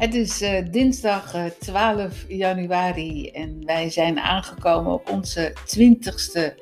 Het 0.00 0.14
is 0.14 0.40
eh, 0.40 0.64
dinsdag 0.70 1.34
eh, 1.34 1.44
12 1.58 2.24
januari 2.28 3.28
en 3.28 3.62
wij 3.66 3.90
zijn 3.90 4.18
aangekomen 4.18 4.92
op 4.92 5.10
onze 5.10 5.52
twintigste 5.66 6.54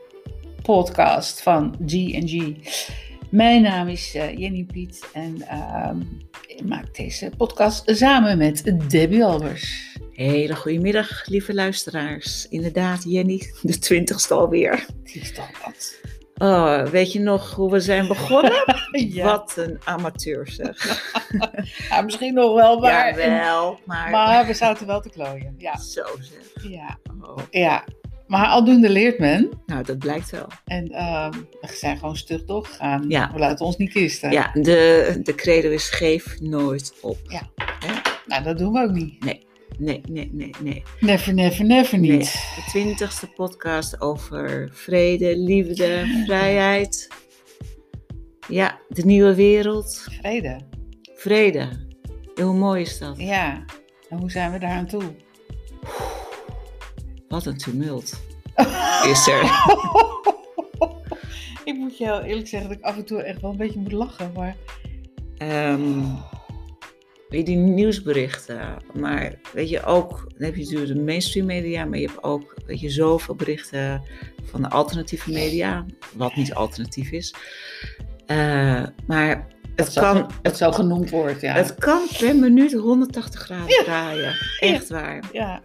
podcast 0.62 1.42
van 1.42 1.76
G&G. 1.86 2.52
Mijn 3.30 3.62
naam 3.62 3.88
is 3.88 4.14
eh, 4.14 4.38
Jenny 4.38 4.64
Piet 4.64 5.08
en 5.12 5.42
ehm, 5.48 6.00
ik 6.46 6.64
maak 6.64 6.96
deze 6.96 7.30
podcast 7.36 7.96
samen 7.96 8.38
met 8.38 8.90
Debbie 8.90 9.24
Albers. 9.24 9.96
Hele 10.12 10.56
goedemiddag, 10.56 11.26
lieve 11.26 11.54
luisteraars. 11.54 12.46
Inderdaad, 12.48 13.04
Jenny, 13.04 13.52
de 13.62 13.78
twintigste 13.78 14.34
alweer. 14.34 14.86
Die 15.04 15.20
is 15.20 15.32
toch 15.32 15.64
wat. 15.64 16.00
Oh, 16.38 16.82
weet 16.86 17.12
je 17.12 17.20
nog 17.20 17.54
hoe 17.54 17.70
we 17.70 17.80
zijn 17.80 18.06
begonnen? 18.08 18.64
Ja. 18.90 19.24
Wat 19.24 19.52
een 19.56 19.78
amateur 19.84 20.48
zeg. 20.50 20.76
Ja, 21.90 22.00
misschien 22.00 22.34
nog 22.34 22.54
wel, 22.54 22.78
maar, 22.80 23.20
Ja, 23.20 23.28
wel, 23.28 23.78
maar, 23.84 24.10
maar 24.10 24.46
we 24.46 24.54
zaten 24.54 24.86
wel 24.86 25.00
te 25.00 25.10
klooien. 25.10 25.54
Ja, 25.58 25.76
zo 25.78 26.02
zeg. 26.20 26.70
ja, 26.70 26.98
Oh, 27.22 27.36
ja. 27.50 27.84
Maar 28.26 28.46
aldoende 28.46 28.88
leert 28.90 29.18
men. 29.18 29.50
nou, 29.66 29.82
dat 29.84 29.98
blijkt 29.98 30.30
wel. 30.30 30.46
En 30.64 30.88
ehm, 30.90 31.30
we 31.60 31.68
zijn 31.74 31.98
gewoon 31.98 32.16
stug 32.16 32.44
doorgegaan. 32.44 33.04
Ja. 33.08 33.30
We 33.32 33.38
laten 33.38 33.66
ons 33.66 33.76
niet 33.76 33.92
kisten. 33.92 34.30
Ja, 34.30 34.50
de, 34.52 35.18
de 35.22 35.34
credo 35.34 35.68
is 35.70 35.88
geef 35.90 36.40
nooit 36.40 36.94
op. 37.00 37.18
Ja. 37.22 37.40
Nou, 38.26 38.42
dat 38.42 38.58
doen 38.58 38.72
we 38.72 38.80
ook 38.82 38.90
niet. 38.90 39.24
Nee, 39.24 39.46
nee, 39.78 40.02
nee, 40.08 40.50
nee. 40.60 40.82
Never, 41.00 41.34
never, 41.34 41.64
never 41.64 41.98
Nee, 41.98 42.10
niet. 42.10 42.32
de 42.32 42.62
twintigste 42.68 43.26
podcast 43.26 44.00
over 44.00 44.68
vrede, 44.72 45.36
liefde, 45.38 46.22
vrijheid. 46.26 47.08
Ja, 48.48 48.78
de 48.88 49.04
nieuwe 49.04 49.34
wereld. 49.34 50.06
Vrede. 50.20 50.60
Vrede. 51.14 51.68
Hoe 52.34 52.54
mooi 52.54 52.80
is 52.82 52.98
dat? 52.98 53.18
Ja. 53.18 53.64
En 54.08 54.18
hoe 54.18 54.30
zijn 54.30 54.52
we 54.52 54.58
daar 54.58 54.70
aan 54.70 54.86
toe? 54.86 55.02
Wat 57.28 57.46
een 57.46 57.56
tumult 57.56 58.20
is 59.12 59.26
er. 59.28 59.42
ik 61.64 61.74
moet 61.76 61.98
je 61.98 62.04
heel 62.04 62.20
eerlijk 62.20 62.48
zeggen 62.48 62.68
dat 62.68 62.78
ik 62.78 62.84
af 62.84 62.96
en 62.96 63.04
toe 63.04 63.22
echt 63.22 63.40
wel 63.40 63.50
een 63.50 63.56
beetje 63.56 63.78
moet 63.78 63.92
lachen. 63.92 64.32
Maar 64.34 64.56
Ehm, 65.36 66.00
weet 67.28 67.38
je, 67.40 67.44
die 67.44 67.56
nieuwsberichten. 67.56 68.76
Maar 68.94 69.34
weet 69.52 69.68
je 69.68 69.82
ook, 69.84 70.08
dan 70.36 70.44
heb 70.46 70.54
je 70.56 70.62
natuurlijk 70.62 70.92
de 70.92 71.00
mainstream 71.00 71.46
media, 71.46 71.84
maar 71.84 71.98
je 71.98 72.06
hebt 72.06 72.22
ook 72.22 72.54
weet 72.66 72.80
je, 72.80 72.90
zoveel 72.90 73.34
berichten 73.34 74.02
van 74.44 74.62
de 74.62 74.70
alternatieve 74.70 75.30
media. 75.30 75.86
Wat 76.14 76.34
niet 76.36 76.54
alternatief 76.54 77.10
is. 77.10 77.34
Eh, 78.26 78.82
maar 79.06 79.46
het 79.76 79.92
zo, 79.92 80.00
kan, 80.00 80.30
het 80.42 80.56
zo 80.56 80.72
genoemd 80.72 81.10
wordt, 81.10 81.40
ja. 81.40 81.52
het 81.52 81.74
kan 81.74 82.00
per 82.18 82.36
minuut 82.36 82.72
180 82.72 83.40
graden 83.40 83.68
Ja. 83.68 83.82
draaien. 83.84 84.34
Echt 84.60 84.88
waar. 84.88 85.24
ja. 85.32 85.62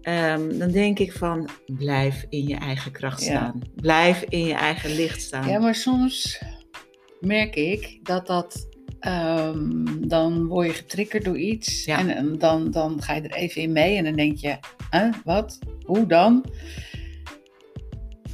Ehm, 0.00 0.58
dan 0.58 0.70
denk 0.70 0.98
ik 0.98 1.12
van, 1.12 1.48
blijf 1.66 2.24
in 2.28 2.46
je 2.48 2.56
eigen 2.56 2.92
kracht 2.92 3.20
Ja. 3.24 3.26
staan. 3.26 3.62
Blijf 3.74 4.24
in 4.28 4.46
je 4.46 4.54
eigen 4.54 4.94
licht 4.94 5.20
staan. 5.22 5.48
ja, 5.48 5.58
maar 5.58 5.74
soms 5.74 6.42
merk 7.20 7.54
ik 7.54 7.98
dat 8.02 8.26
dat... 8.26 8.68
ehm, 9.00 9.84
dan 10.08 10.46
word 10.46 10.66
je 10.66 10.72
getriggerd 10.72 11.24
door 11.24 11.38
iets. 11.38 11.84
Ja. 11.84 11.98
En, 11.98 12.08
en 12.16 12.38
dan, 12.38 12.70
dan 12.70 13.02
ga 13.02 13.14
je 13.14 13.20
er 13.20 13.34
even 13.34 13.62
in 13.62 13.72
mee. 13.72 13.96
En 13.96 14.04
dan 14.04 14.12
denk 14.16 14.36
je, 14.38 14.56
huh, 14.90 15.14
wat? 15.24 15.58
Hoe 15.84 16.06
dan? 16.06 16.44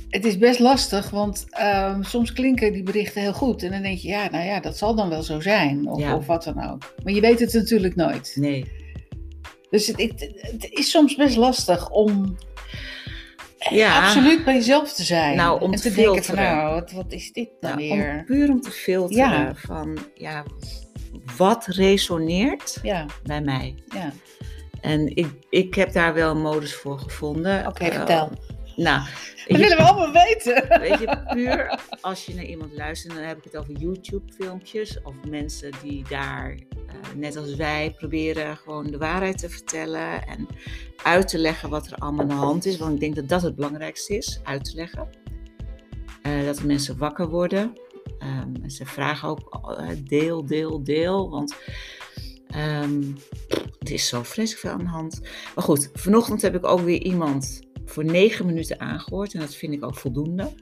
Het 0.08 0.24
is 0.24 0.38
best 0.38 0.58
lastig, 0.58 1.10
want 1.10 1.46
ehm, 1.50 2.02
soms 2.02 2.32
klinken 2.32 2.72
die 2.72 2.82
berichten 2.82 3.20
heel 3.22 3.32
goed. 3.32 3.62
En 3.62 3.70
dan 3.70 3.82
denk 3.82 3.98
je, 3.98 4.08
ja, 4.08 4.30
nou 4.30 4.44
ja, 4.44 4.60
dat 4.60 4.78
zal 4.78 4.94
dan 4.94 5.08
wel 5.08 5.22
zo 5.22 5.40
zijn. 5.40 5.88
Of, 5.88 6.00
Ja. 6.00 6.16
of 6.16 6.26
wat 6.26 6.44
dan 6.44 6.70
ook. 6.70 6.94
Maar 7.04 7.12
je 7.12 7.20
weet 7.20 7.40
het 7.40 7.52
natuurlijk 7.52 7.96
nooit. 7.96 8.32
Nee. 8.34 8.64
Dus 9.70 9.86
het, 9.86 10.00
het, 10.00 10.30
het 10.36 10.70
is 10.70 10.90
soms 10.90 11.14
best 11.14 11.36
lastig 11.36 11.90
om 11.90 12.36
Ja. 13.70 14.04
absoluut 14.04 14.44
bij 14.44 14.54
jezelf 14.54 14.92
te 14.92 15.02
zijn. 15.04 15.36
Nou, 15.36 15.60
om 15.60 15.72
en 15.72 15.80
te 15.80 15.88
te 15.88 15.94
denken 15.94 16.24
van, 16.24 16.34
nou, 16.34 16.74
wat, 16.74 16.90
wat 16.92 17.12
is 17.12 17.32
dit 17.32 17.48
dan 17.60 17.70
Nou, 17.70 17.82
om, 17.90 17.98
weer? 17.98 18.24
puur 18.26 18.50
om 18.50 18.60
te 18.60 18.70
filteren 18.70 19.30
Ja. 19.30 19.52
van, 19.54 19.98
ja, 20.14 20.44
wat 21.36 21.66
resoneert 21.66 22.78
Ja, 22.82 23.04
bij 23.22 23.40
mij? 23.40 23.74
ja. 23.94 24.12
En 24.80 25.16
ik, 25.16 25.26
ik 25.50 25.74
heb 25.74 25.92
daar 25.92 26.14
wel 26.14 26.30
een 26.30 26.40
modus 26.40 26.74
voor 26.74 26.98
gevonden. 26.98 27.66
Oké, 27.66 27.84
Eh, 27.84 27.94
vertel. 27.94 28.30
Nou, 28.76 29.08
Dat 29.46 29.58
willen 29.58 29.76
we 29.76 29.82
allemaal 29.82 30.12
weten. 30.12 30.80
weet 30.80 30.98
je, 30.98 31.22
puur 31.32 31.80
als 32.00 32.26
je 32.26 32.34
naar 32.34 32.44
iemand 32.44 32.72
luistert, 32.72 33.14
dan 33.14 33.22
heb 33.22 33.38
ik 33.38 33.44
het 33.44 33.56
over 33.56 33.72
YouTube-filmpjes 33.72 35.02
of 35.02 35.14
mensen 35.28 35.72
die 35.82 36.04
daar, 36.08 36.50
eh, 36.50 36.94
net 37.14 37.36
als 37.36 37.54
wij, 37.54 37.94
proberen 37.98 38.56
gewoon 38.56 38.86
de 38.86 38.98
waarheid 38.98 39.38
te 39.38 39.50
vertellen 39.50 40.26
en 40.26 40.46
uit 41.02 41.28
te 41.28 41.38
leggen 41.38 41.70
wat 41.70 41.86
er 41.86 41.94
allemaal 41.94 42.20
aan 42.20 42.28
de 42.28 42.34
hand 42.34 42.64
is. 42.64 42.76
Want 42.76 42.94
ik 42.94 43.00
denk 43.00 43.14
dat 43.14 43.28
dat 43.28 43.42
het 43.42 43.54
belangrijkste 43.54 44.16
is, 44.16 44.40
uit 44.42 44.64
te 44.64 44.76
leggen. 44.76 45.08
Eh, 46.22 46.44
dat 46.44 46.62
mensen 46.62 46.98
wakker 46.98 47.28
worden. 47.28 47.72
Ehm, 48.18 48.54
en 48.62 48.70
ze 48.70 48.86
vragen 48.86 49.28
ook 49.28 49.74
eh, 49.78 49.88
deel, 50.04 50.46
deel, 50.46 50.84
deel. 50.84 51.30
Want 51.30 51.54
ehm, 52.46 53.02
het 53.78 53.90
is 53.90 54.08
zo 54.08 54.22
vreselijk 54.22 54.60
veel 54.60 54.70
aan 54.70 54.78
de 54.78 54.84
hand. 54.84 55.20
Maar 55.54 55.64
goed, 55.64 55.90
vanochtend 55.94 56.42
heb 56.42 56.54
ik 56.54 56.66
ook 56.66 56.80
weer 56.80 57.02
iemand 57.02 57.65
voor 57.86 58.04
negen 58.04 58.46
minuten 58.46 58.80
aangehoord. 58.80 59.34
En 59.34 59.40
dat 59.40 59.54
vind 59.54 59.72
ik 59.72 59.84
ook 59.84 59.96
voldoende. 59.96 60.52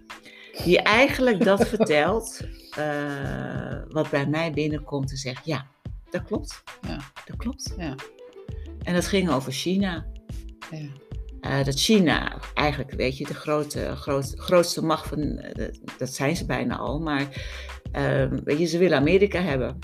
Die 0.64 0.82
eigenlijk 0.82 1.44
dat 1.44 1.68
vertelt 1.74 2.40
eh, 2.76 3.82
wat 3.88 4.10
bij 4.10 4.26
mij 4.26 4.52
binnenkomt 4.52 5.10
en 5.10 5.16
zegt, 5.16 5.46
ja, 5.46 5.66
dat 6.10 6.24
klopt. 6.24 6.62
Ja. 6.86 6.98
Dat 7.24 7.36
klopt. 7.36 7.74
Ja. 7.78 7.94
En 8.82 8.94
dat 8.94 9.06
ging 9.06 9.30
over 9.30 9.52
China. 9.52 10.06
Ja. 10.70 10.88
Eh, 11.44 11.64
dat 11.64 11.80
China, 11.80 12.38
eigenlijk 12.54 12.92
weet 12.92 13.18
je, 13.18 13.24
de 13.24 13.34
grote, 13.34 13.96
groot, 13.96 14.32
grootste 14.36 14.84
macht 14.84 15.08
van, 15.08 15.38
eh, 15.38 15.68
dat 15.98 16.14
zijn 16.14 16.36
ze 16.36 16.46
bijna 16.46 16.76
al, 16.76 17.00
maar 17.00 17.46
eh, 17.92 18.26
weet 18.44 18.58
je, 18.58 18.64
ze 18.64 18.78
willen 18.78 18.98
Amerika 18.98 19.40
hebben. 19.40 19.78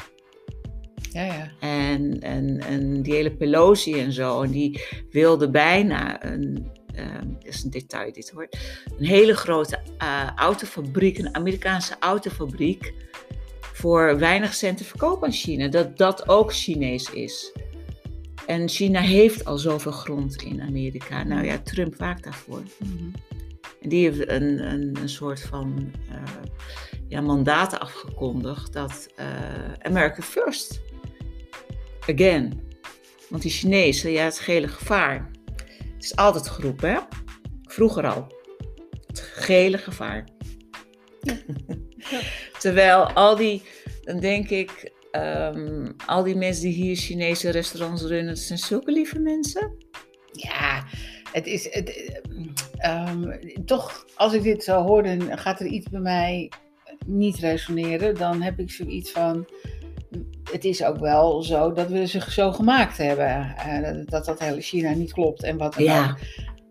Ja, 1.12 1.24
ja. 1.24 1.50
En, 1.60 2.20
en, 2.20 2.58
en 2.58 3.02
die 3.02 3.14
hele 3.14 3.36
Pelosi 3.36 4.00
en 4.00 4.12
zo, 4.12 4.42
en 4.42 4.50
die 4.50 4.84
wilde 5.10 5.50
bijna 5.50 6.24
een, 6.24 6.42
ehm, 6.42 6.70
is 7.42 7.62
een 7.62 7.70
detail 7.70 8.12
dit 8.12 8.30
hoor, 8.30 8.48
een 8.98 9.06
hele 9.06 9.34
grote 9.34 9.78
eh, 9.98 10.30
autofabriek, 10.36 11.18
een 11.18 11.34
Amerikaanse 11.34 11.96
autofabriek, 12.00 12.94
voor 13.72 14.18
weinig 14.18 14.54
centen 14.54 14.86
verkopen 14.86 15.26
aan 15.26 15.32
China. 15.32 15.68
Dat 15.68 15.96
dat 15.96 16.28
ook 16.28 16.54
Chinees 16.54 17.10
is. 17.10 17.52
En 18.46 18.68
China 18.68 19.00
heeft 19.00 19.44
al 19.44 19.58
zoveel 19.58 19.92
grond 19.92 20.42
in 20.42 20.60
Amerika. 20.60 21.22
Nou 21.22 21.44
ja, 21.44 21.58
Trump 21.58 21.96
waakt 21.96 22.24
daarvoor. 22.24 22.62
Mhm. 22.78 23.10
En 23.82 23.88
die 23.88 24.04
heeft 24.04 24.28
een, 24.28 24.72
een, 24.72 24.96
een 25.00 25.08
soort 25.08 25.40
van 25.40 25.92
eh, 26.10 26.22
ja, 27.08 27.20
mandaat 27.20 27.78
afgekondigd 27.78 28.72
dat 28.72 29.08
eh, 29.16 29.26
America 29.82 30.22
first. 30.22 30.80
Again. 32.00 32.68
Want 33.28 33.42
die 33.42 33.50
Chinezen, 33.50 34.10
ja, 34.10 34.24
het 34.24 34.38
gele 34.38 34.68
gevaar. 34.68 35.30
Het 36.00 36.10
is 36.10 36.16
altijd 36.16 36.48
geroepen, 36.48 36.90
hè? 36.90 36.98
Vroeger 37.62 38.06
al. 38.06 38.32
Het 39.06 39.20
gele 39.20 39.78
gevaar. 39.78 40.24
Terwijl 42.58 43.12
al 43.12 43.36
die, 43.36 43.62
dan 44.02 44.20
denk 44.20 44.48
ik, 44.48 44.92
ehm, 45.10 45.92
al 46.06 46.22
die 46.22 46.36
mensen 46.36 46.62
die 46.62 46.72
hier 46.72 46.96
Chinese 46.96 47.50
restaurants 47.50 48.02
runnen, 48.02 48.34
dat 48.34 48.42
zijn 48.42 48.58
zulke 48.58 48.92
lieve 48.92 49.18
mensen. 49.18 49.76
Ja, 50.32 50.84
het 51.32 51.46
is... 51.46 51.74
Het, 51.74 52.20
ehm, 52.76 53.40
toch, 53.64 54.06
als 54.14 54.32
ik 54.32 54.42
dit 54.42 54.64
zo 54.64 54.82
hoor, 54.82 55.02
dan 55.02 55.38
gaat 55.38 55.60
er 55.60 55.66
iets 55.66 55.88
bij 55.88 56.00
mij 56.00 56.52
niet 57.06 57.38
resoneren. 57.38 58.14
Dan 58.14 58.42
heb 58.42 58.58
ik 58.58 58.70
zoiets 58.70 59.10
van... 59.10 59.48
Het 60.52 60.64
is 60.64 60.84
ook 60.84 60.98
wel 60.98 61.42
zo 61.42 61.72
dat 61.72 61.88
we 61.88 62.06
ze 62.06 62.20
zo 62.30 62.52
gemaakt 62.52 62.96
hebben. 62.96 63.54
eh, 63.56 63.90
dat, 64.04 64.24
dat 64.24 64.38
hele 64.38 64.60
China 64.60 64.90
niet 64.94 65.12
klopt 65.12 65.42
en 65.42 65.56
wat 65.56 65.74
dan 65.74 65.82
ook. 65.82 65.88
Ja, 65.88 66.16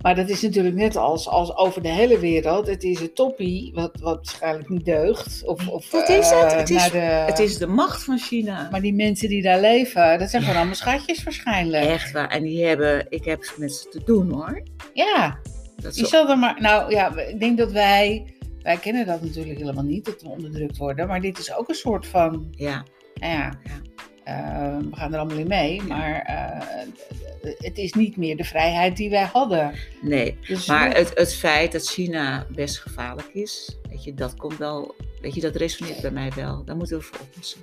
Maar 0.01 0.15
dat 0.15 0.29
is 0.29 0.41
natuurlijk 0.41 0.75
net 0.75 0.95
als, 0.95 1.27
als 1.27 1.55
over 1.55 1.81
de 1.81 1.87
hele 1.89 2.19
wereld. 2.19 2.67
Het 2.67 2.83
is 2.83 2.99
een 3.01 3.13
toppie 3.13 3.71
wat, 3.73 3.91
wat 4.01 4.15
waarschijnlijk 4.15 4.69
niet 4.69 4.85
deugt. 4.85 5.43
Of, 5.45 5.67
of, 5.67 5.91
Wat 5.91 6.09
is 6.09 6.29
het? 6.29 6.51
eh, 6.51 6.57
Het 6.57 6.69
is- 6.69 6.91
de, 6.91 6.97
het 6.97 7.39
is 7.39 7.57
de 7.57 7.67
macht 7.67 8.03
van 8.03 8.17
China. 8.19 8.67
Maar 8.71 8.81
die 8.81 8.93
mensen 8.93 9.29
die 9.29 9.41
daar 9.41 9.59
leven, 9.59 10.19
dat 10.19 10.29
zijn 10.29 10.41
Ja. 10.41 10.47
gewoon 10.47 10.55
allemaal 10.61 10.75
schatjes 10.79 11.23
waarschijnlijk. 11.23 11.85
Echt 11.85 12.11
waar. 12.11 12.29
En 12.29 12.43
die 12.43 12.65
hebben, 12.65 13.05
ik 13.09 13.25
heb 13.25 13.53
met 13.57 13.73
ze 13.73 13.89
te 13.89 14.01
doen 14.05 14.31
hoor. 14.31 14.63
Ja, 14.93 15.39
Dat 15.81 15.95
is 15.95 16.09
zal 16.09 16.29
er 16.29 16.37
maar... 16.37 16.61
Nou 16.61 16.91
ja, 16.91 17.17
ik 17.17 17.39
denk 17.39 17.57
dat 17.57 17.71
wij... 17.71 18.33
Wij 18.61 18.77
kennen 18.77 19.05
dat 19.05 19.21
natuurlijk 19.21 19.59
helemaal 19.59 19.83
niet, 19.83 20.05
dat 20.05 20.21
we 20.21 20.29
onderdrukt 20.29 20.77
worden. 20.77 21.07
Maar 21.07 21.21
dit 21.21 21.37
is 21.37 21.53
ook 21.55 21.69
een 21.69 21.75
soort 21.75 22.07
van... 22.07 22.47
ja, 22.51 22.85
Nou 23.19 23.33
ja, 23.33 23.59
Ja. 23.63 23.81
eh, 24.23 24.77
we 24.77 24.95
gaan 24.95 25.13
er 25.13 25.19
allemaal 25.19 25.37
in 25.37 25.47
mee. 25.47 25.81
Maar 25.81 26.21
eh, 26.21 26.87
het 27.57 27.77
is 27.77 27.93
niet 27.93 28.17
meer 28.17 28.37
de 28.37 28.43
vrijheid 28.43 28.97
die 28.97 29.09
wij 29.09 29.23
hadden. 29.25 29.73
nee. 30.01 30.37
Dus 30.47 30.65
Maar 30.65 30.95
het, 30.95 31.11
het 31.15 31.33
feit 31.35 31.71
dat 31.71 31.87
China 31.87 32.45
best 32.51 32.79
gevaarlijk 32.79 33.27
is, 33.33 33.77
weet 33.89 34.03
je, 34.03 34.13
dat 34.13 34.35
komt 34.35 34.57
wel, 34.57 34.95
weet 35.21 35.35
je, 35.35 35.41
dat 35.41 35.55
resoneert 35.55 36.01
bij 36.01 36.11
mij 36.11 36.31
wel. 36.35 36.63
Daar 36.65 36.75
moeten 36.75 36.97
we 36.97 37.03
voor 37.03 37.19
oppassen. 37.19 37.59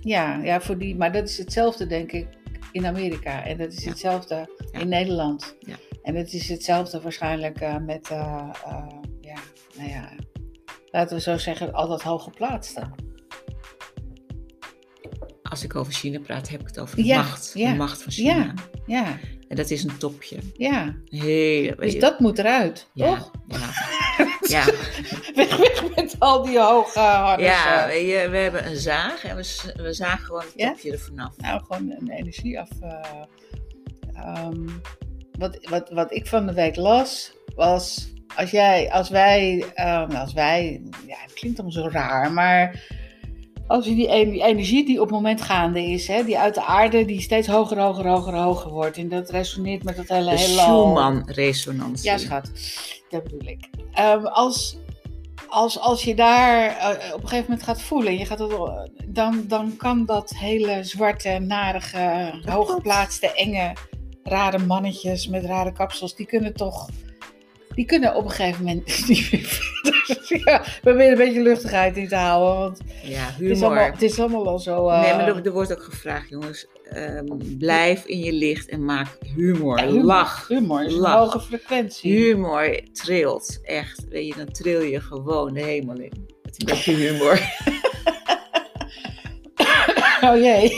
Ja, 0.00 0.40
ja 0.42 0.60
voor 0.60 0.78
die, 0.78 0.96
maar 0.96 1.12
dat 1.12 1.28
is 1.28 1.38
hetzelfde, 1.38 1.86
denk 1.86 2.12
ik, 2.12 2.26
in 2.72 2.86
Amerika. 2.86 3.44
En 3.44 3.56
dat 3.58 3.72
is 3.72 3.82
Ja. 3.84 3.88
hetzelfde 3.90 4.48
Ja. 4.72 4.80
in 4.80 4.88
Nederland. 4.88 5.56
Ja. 5.60 5.76
En 6.02 6.14
het 6.14 6.32
is 6.32 6.48
hetzelfde 6.48 7.00
waarschijnlijk 7.00 7.60
eh, 7.60 7.76
met, 7.76 8.08
eh, 8.10 8.48
ja, 9.20 9.38
nou 9.76 9.88
ja, 9.88 10.08
laten 10.90 11.16
we 11.16 11.22
zo 11.22 11.36
zeggen, 11.36 11.72
al 11.72 11.88
dat 11.88 12.02
hooggeplaatste. 12.02 12.82
Als 15.50 15.64
ik 15.64 15.74
over 15.76 15.92
China 15.92 16.18
praat, 16.18 16.48
heb 16.48 16.60
ik 16.60 16.66
het 16.66 16.78
over 16.80 16.96
de 16.96 17.04
Ja, 17.04 17.16
macht. 17.16 17.50
ja, 17.54 17.70
De 17.70 17.76
macht 17.76 18.02
van 18.02 18.12
China. 18.12 18.34
Ja, 18.34 18.54
ja, 18.86 19.18
En 19.48 19.56
dat 19.56 19.70
is 19.70 19.84
een 19.84 19.96
topje. 19.98 20.38
ja. 20.56 20.94
Heel, 21.08 21.74
Dus 21.76 21.98
dat 21.98 22.20
moet 22.20 22.38
eruit, 22.38 22.86
ja, 22.92 23.06
toch? 23.16 23.30
Ja. 23.48 23.58
ja. 24.56 24.64
Weg, 25.34 25.56
weg 25.56 25.94
met 25.96 26.16
al 26.18 26.42
die 26.42 26.58
hoge 26.60 26.98
harnissen. 26.98 27.54
Ja, 27.70 27.86
weet 27.86 28.08
je, 28.10 28.28
we 28.28 28.36
hebben 28.36 28.66
een 28.66 28.76
zaag 28.76 29.24
en 29.24 29.36
we, 29.36 29.72
we 29.76 29.92
zagen 29.92 30.24
gewoon 30.24 30.44
het 30.56 30.68
topje 30.68 30.92
er 30.92 30.98
vanaf. 30.98 31.36
Nou, 31.36 31.62
gewoon 31.68 31.90
een 31.98 32.10
energie 32.10 32.60
af. 32.60 32.68
eh, 32.80 33.22
ehm, 34.14 34.68
wat, 35.38 35.58
wat, 35.70 35.90
wat 35.90 36.12
ik 36.14 36.26
van 36.26 36.46
de 36.46 36.52
week 36.52 36.76
las, 36.76 37.32
was 37.54 38.12
als 38.36 38.50
jij, 38.50 38.90
als 38.90 39.08
wij, 39.08 39.64
ehm, 39.74 40.10
als 40.10 40.32
wij, 40.32 40.82
ja, 41.06 41.16
het 41.22 41.32
klinkt 41.32 41.60
allemaal 41.60 41.82
zo 41.82 41.88
raar, 41.92 42.32
maar 42.32 42.84
als 43.70 43.84
je 43.86 43.94
die, 43.94 44.08
en- 44.08 44.30
die 44.30 44.42
energie 44.42 44.86
die 44.86 45.00
op 45.00 45.06
het 45.06 45.14
moment 45.16 45.40
gaande 45.40 45.82
is, 45.82 46.06
hè, 46.08 46.24
die 46.24 46.38
uit 46.38 46.54
de 46.54 46.64
aarde, 46.64 47.04
die 47.04 47.20
steeds 47.20 47.48
hoger, 47.48 47.78
hoger, 47.78 48.08
hoger, 48.08 48.34
hoger 48.34 48.70
wordt, 48.70 48.96
en 48.96 49.08
dat 49.08 49.30
resoneert 49.30 49.84
met 49.84 49.96
dat 49.96 50.08
hele 50.08 50.30
De. 50.30 50.36
Schumann-resonantie. 50.36 52.10
Ja, 52.10 52.18
schat, 52.18 52.50
dat 53.08 53.22
bedoel 53.22 53.48
ik. 53.48 53.68
Ehm, 53.92 54.24
als, 54.24 54.76
als, 55.48 55.78
als 55.78 56.02
je 56.04 56.14
daar 56.14 56.76
eh, 56.76 57.14
op 57.14 57.22
een 57.22 57.28
gegeven 57.28 57.50
moment 57.50 57.62
gaat 57.62 57.82
voelen, 57.82 58.12
en 58.12 58.18
je 58.18 58.26
gaat 58.26 58.38
het, 58.38 58.52
eh, 58.52 58.82
dan, 59.06 59.44
dan 59.48 59.76
kan 59.76 60.06
dat 60.06 60.32
hele 60.36 60.84
zwarte, 60.84 61.38
narige, 61.38 62.32
hooggeplaatste, 62.44 63.32
enge, 63.32 63.72
rare 64.22 64.58
mannetjes 64.58 65.28
met 65.28 65.44
rare 65.44 65.72
kapsels, 65.72 66.16
die 66.16 66.26
kunnen 66.26 66.54
toch. 66.54 66.88
Die 67.74 67.84
kunnen 67.84 68.14
op 68.14 68.24
een 68.24 68.30
gegeven 68.30 68.64
moment 68.64 68.86
niet 69.08 69.32
meer 69.32 69.68
ja, 70.44 70.60
we 70.62 70.78
proberen 70.80 71.10
een 71.10 71.16
beetje 71.18 71.42
luchtigheid 71.42 71.96
in 71.96 72.08
te 72.08 72.14
houden. 72.16 72.58
Want 72.58 72.80
Ja, 73.02 73.18
het 73.32 73.40
is, 73.40 73.62
allemaal, 73.62 73.78
humor. 73.82 73.92
het 73.92 74.02
is 74.02 74.18
allemaal 74.20 74.48
al 74.48 74.58
zo. 74.58 74.88
eh, 74.88 75.00
Nee, 75.00 75.14
maar 75.14 75.28
er, 75.28 75.44
er 75.46 75.52
wordt 75.52 75.72
ook 75.72 75.82
gevraagd, 75.82 76.28
jongens. 76.28 76.66
ehm, 76.90 77.24
blijf 77.58 78.04
in 78.04 78.18
je 78.18 78.32
licht 78.32 78.68
en 78.68 78.84
maak 78.84 79.06
humor. 79.34 79.78
ja, 79.78 79.86
humor. 79.86 80.04
Lach. 80.04 80.48
Humor 80.48 80.84
is 80.84 80.92
Lach. 80.94 81.12
een 81.12 81.18
hoge 81.18 81.40
frequentie. 81.40 82.12
Humor 82.12 82.80
trilt. 82.92 83.58
Echt. 83.62 84.04
Weet 84.08 84.26
je, 84.26 84.34
dan 84.36 84.52
tril 84.52 84.80
je 84.82 85.00
gewoon 85.00 85.54
de 85.54 85.62
hemel 85.62 85.94
in. 85.98 86.28
Met 86.42 86.54
een 86.60 86.66
beetje 86.66 86.94
humor. 86.94 87.40
Oh 90.22 90.36
jee. 90.36 90.72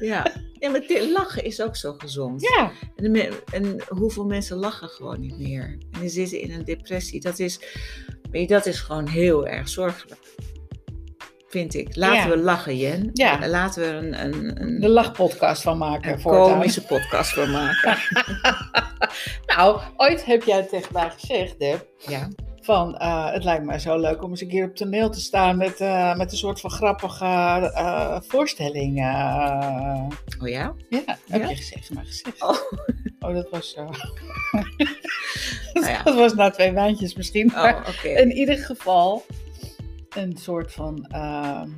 ja. 0.00 0.26
Ja, 0.58 0.70
maar 0.70 0.80
dit 0.80 1.10
lachen 1.10 1.44
is 1.44 1.60
ook 1.62 1.76
zo 1.76 1.94
gezond. 1.98 2.42
Ja. 2.42 2.72
En, 2.96 3.12
de 3.12 3.42
en 3.52 3.80
hoeveel 3.88 4.24
mensen 4.24 4.56
lachen 4.56 4.88
gewoon 4.88 5.20
niet 5.20 5.38
meer. 5.38 5.78
En 5.92 6.00
die 6.00 6.08
zitten 6.08 6.40
in 6.40 6.52
een 6.52 6.64
depressie. 6.64 7.20
Dat 7.20 7.38
is, 7.38 7.60
weet 8.30 8.48
je, 8.48 8.54
dat 8.54 8.66
is 8.66 8.80
gewoon 8.80 9.06
heel 9.08 9.46
erg 9.46 9.68
zorgelijk. 9.68 10.20
Vind 11.48 11.74
ik. 11.74 11.96
Laten 11.96 12.30
Ja. 12.30 12.36
we 12.36 12.42
lachen, 12.42 12.76
Jen. 12.76 13.10
Ja. 13.12 13.48
Laten 13.48 13.82
we 13.82 13.88
een, 13.88 14.24
een, 14.24 14.62
een, 14.62 14.80
De 14.80 14.88
lachpodcast 14.88 15.62
van 15.62 15.78
maken. 15.78 16.12
een 16.12 16.22
komische 16.22 16.84
podcast 16.84 17.30
voor 17.32 17.48
maken. 17.48 17.96
Nou, 19.46 19.80
ooit 19.96 20.24
heb 20.24 20.42
jij 20.42 20.62
tegen 20.62 20.92
mij 20.92 21.10
gezegd, 21.10 21.58
Deb, 21.58 21.86
ja. 21.98 22.28
Van 22.68 22.96
eh, 22.96 23.32
het 23.32 23.44
lijkt 23.44 23.64
mij 23.64 23.78
zo 23.78 23.98
leuk 23.98 24.22
om 24.22 24.30
eens 24.30 24.40
een 24.40 24.48
keer 24.48 24.64
op 24.64 24.76
toneel 24.76 25.10
te 25.10 25.20
staan 25.20 25.56
met, 25.56 25.80
eh, 25.80 26.16
met 26.16 26.32
een 26.32 26.38
soort 26.38 26.60
van 26.60 26.70
grappige 26.70 27.24
eh, 27.74 28.20
voorstelling. 28.20 28.98
Oh 30.40 30.48
ja? 30.48 30.74
ja, 30.88 31.18
heb 31.28 31.48
je 31.48 31.56
gezegd, 31.56 31.94
maar 31.94 32.04
gezegd. 32.04 32.42
Oh. 32.42 32.56
Oh, 33.18 33.34
dat 33.34 33.50
was 33.50 33.72
zo. 33.72 33.90
Nou 35.72 35.86
ja. 35.92 36.02
Dat 36.02 36.14
was 36.14 36.34
na 36.34 36.50
twee 36.50 36.72
wijntjes 36.72 37.14
misschien. 37.14 37.56
Oh, 37.56 37.86
in 38.02 38.32
ieder 38.32 38.58
geval 38.58 39.24
een 40.08 40.36
soort 40.36 40.72
van. 40.72 41.06
ehm, 41.10 41.68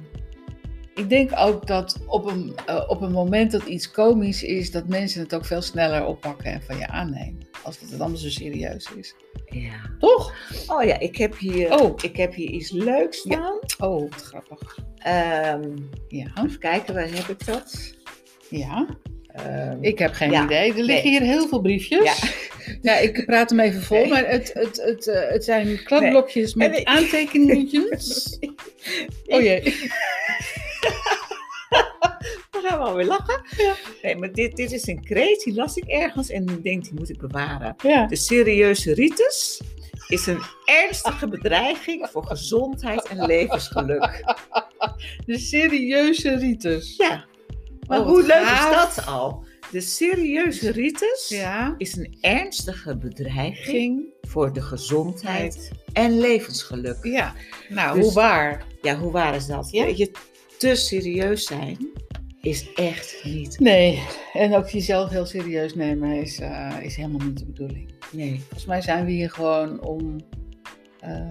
ik 0.94 1.08
denk 1.08 1.30
ook 1.36 1.66
dat 1.66 1.98
op 2.06 2.26
een, 2.26 2.54
op 2.88 3.00
een 3.00 3.12
moment 3.12 3.50
dat 3.50 3.62
iets 3.62 3.90
komisch 3.90 4.42
is, 4.42 4.70
dat 4.70 4.88
mensen 4.88 5.22
het 5.22 5.34
ook 5.34 5.44
veel 5.44 5.62
sneller 5.62 6.04
oppakken 6.04 6.52
en 6.52 6.62
van 6.62 6.78
je 6.78 6.88
aannemen. 6.88 7.49
Als 7.62 7.78
dat 7.80 7.88
het 7.90 8.00
allemaal 8.00 8.18
zo 8.18 8.28
serieus 8.28 8.88
is. 8.96 9.14
Ja. 9.46 9.90
Toch? 9.98 10.34
Oh 10.66 10.84
ja, 10.84 10.98
ik 10.98 11.16
heb 11.16 11.38
hier, 11.38 11.80
Oh. 11.80 11.98
ik 12.02 12.16
heb 12.16 12.34
hier 12.34 12.48
iets 12.50 12.70
leuks 12.70 13.18
staan. 13.18 13.58
Oh, 13.78 14.10
wat 14.10 14.22
grappig. 14.22 14.78
Ehm, 14.96 15.76
Ja, 16.08 16.26
even 16.44 16.58
kijken, 16.58 16.94
waar 16.94 17.08
heb 17.10 17.28
ik 17.28 17.46
dat? 17.46 17.94
ja. 18.48 18.86
Ehm, 19.32 19.76
Ik 19.80 19.98
heb 19.98 20.12
geen 20.12 20.30
Ja, 20.30 20.44
idee. 20.44 20.68
Er 20.74 20.82
liggen 20.82 21.10
nee. 21.10 21.18
hier 21.18 21.28
heel 21.28 21.48
veel 21.48 21.60
briefjes. 21.60 22.04
Ja. 22.04 22.28
Ja, 22.82 22.96
ik 22.96 23.24
praat 23.26 23.50
hem 23.50 23.60
even 23.60 23.82
vol, 23.82 23.98
Nee. 24.00 24.08
maar 24.08 24.28
het, 24.28 24.50
het, 24.54 24.82
het, 24.82 25.06
eh, 25.06 25.28
het 25.30 25.44
zijn 25.44 25.82
kladblokjes 25.84 26.54
met 26.54 26.84
aantekeningetjes. 26.84 28.38
Oh 29.26 29.40
jee. 29.40 29.62
Dan 32.62 32.70
gaan 32.70 32.78
we 32.78 32.84
alweer 32.84 33.06
lachen. 33.06 33.42
Ja. 33.56 33.74
Nee, 34.02 34.16
maar 34.16 34.32
dit, 34.32 34.56
dit 34.56 34.72
is 34.72 34.86
een 34.86 35.04
kreet, 35.04 35.42
die 35.44 35.54
las 35.54 35.76
ik 35.76 35.84
ergens 35.84 36.30
en 36.30 36.48
ik 36.48 36.62
denk, 36.62 36.82
die 36.84 36.94
moet 36.94 37.10
ik 37.10 37.18
bewaren. 37.18 37.74
Ja. 37.82 38.06
De 38.06 38.16
serieuze 38.16 38.94
ritus 38.94 39.60
is 40.08 40.26
een 40.26 40.40
ernstige 40.64 41.28
bedreiging 41.28 42.08
voor 42.12 42.24
gezondheid 42.26 43.08
en 43.08 43.26
levensgeluk. 43.26 44.34
De 45.26 45.38
serieuze 45.38 46.36
ritus. 46.36 46.94
Ja, 46.96 47.24
maar 47.86 47.98
Oh, 48.00 48.06
hoe 48.06 48.16
wat 48.16 48.26
leuk 48.26 48.44
gaaf. 48.46 48.88
is 48.88 48.94
dat 48.94 49.06
al? 49.06 49.44
De 49.70 49.80
serieuze 49.80 50.70
ritus 50.70 51.26
Ja. 51.28 51.74
is 51.78 51.96
een 51.96 52.16
ernstige 52.20 52.96
bedreiging 52.96 53.64
Ging. 53.64 54.04
voor 54.20 54.52
de 54.52 54.62
gezondheid 54.62 55.70
en 55.92 56.18
levensgeluk. 56.18 56.98
Ja. 57.02 57.34
Nou, 57.68 57.96
Dus- 57.96 58.04
hoe 58.04 58.14
waar? 58.14 58.64
Ja, 58.82 58.96
hoe 58.98 59.12
waar 59.12 59.34
is 59.34 59.46
dat? 59.46 59.68
Ja. 59.70 59.84
Weet 59.84 59.96
je, 59.98 60.10
te 60.58 60.74
serieus 60.74 61.44
zijn 61.44 61.88
is 62.40 62.72
echt 62.74 63.20
niet. 63.24 63.58
Nee. 63.60 64.02
En 64.32 64.54
ook 64.54 64.68
jezelf 64.68 65.10
heel 65.10 65.26
serieus 65.26 65.74
nemen 65.74 66.12
is, 66.22 66.38
eh, 66.38 66.76
is 66.80 66.96
helemaal 66.96 67.26
niet 67.26 67.38
de 67.38 67.44
bedoeling. 67.46 67.92
Nee. 68.12 68.38
Volgens 68.40 68.64
mij 68.66 68.80
zijn 68.80 69.04
we 69.04 69.10
hier 69.10 69.30
gewoon 69.30 69.82
om 69.84 70.16
eh, 71.00 71.30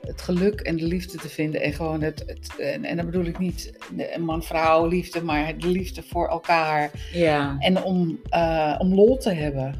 het 0.00 0.20
geluk 0.22 0.60
en 0.60 0.76
de 0.76 0.84
liefde 0.86 1.18
te 1.18 1.28
vinden. 1.28 1.60
En 1.60 1.72
gewoon 1.72 2.02
het, 2.02 2.24
het 2.26 2.56
en, 2.58 2.84
en 2.84 2.96
dan 2.96 3.06
bedoel 3.06 3.24
ik 3.24 3.38
niet 3.38 3.72
man-vrouw 4.18 4.86
liefde, 4.86 5.22
maar 5.22 5.58
de 5.58 5.66
liefde 5.68 6.02
voor 6.02 6.28
elkaar. 6.28 6.90
Ja, 7.12 7.56
En 7.58 7.82
om, 7.82 8.20
eh, 8.28 8.74
om 8.78 8.94
lol 8.94 9.16
te 9.16 9.32
hebben. 9.32 9.74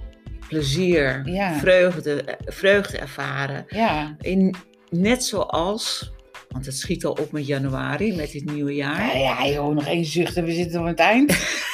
plezier, 0.49 1.23
Ja. 1.29 1.55
vreugde, 1.59 2.25
vreugde 2.45 2.99
ervaren. 2.99 3.65
Ja. 3.69 4.17
In, 4.21 4.55
net 4.89 5.25
zoals, 5.25 6.13
want 6.51 6.67
het 6.67 6.77
schiet 6.77 7.05
al 7.05 7.13
op 7.13 7.33
met 7.33 7.47
januari, 7.47 8.15
met 8.17 8.33
dit 8.33 8.45
nieuwe 8.53 8.75
jaar. 8.75 9.19
Ja, 9.19 9.45
ja 9.45 9.47
joh, 9.53 9.75
nog 9.75 9.87
één 9.87 10.05
zucht 10.05 10.37
en 10.37 10.45
we 10.45 10.53
zitten 10.53 10.81
aan 10.81 10.87
het 10.87 10.99
eind. 10.99 11.37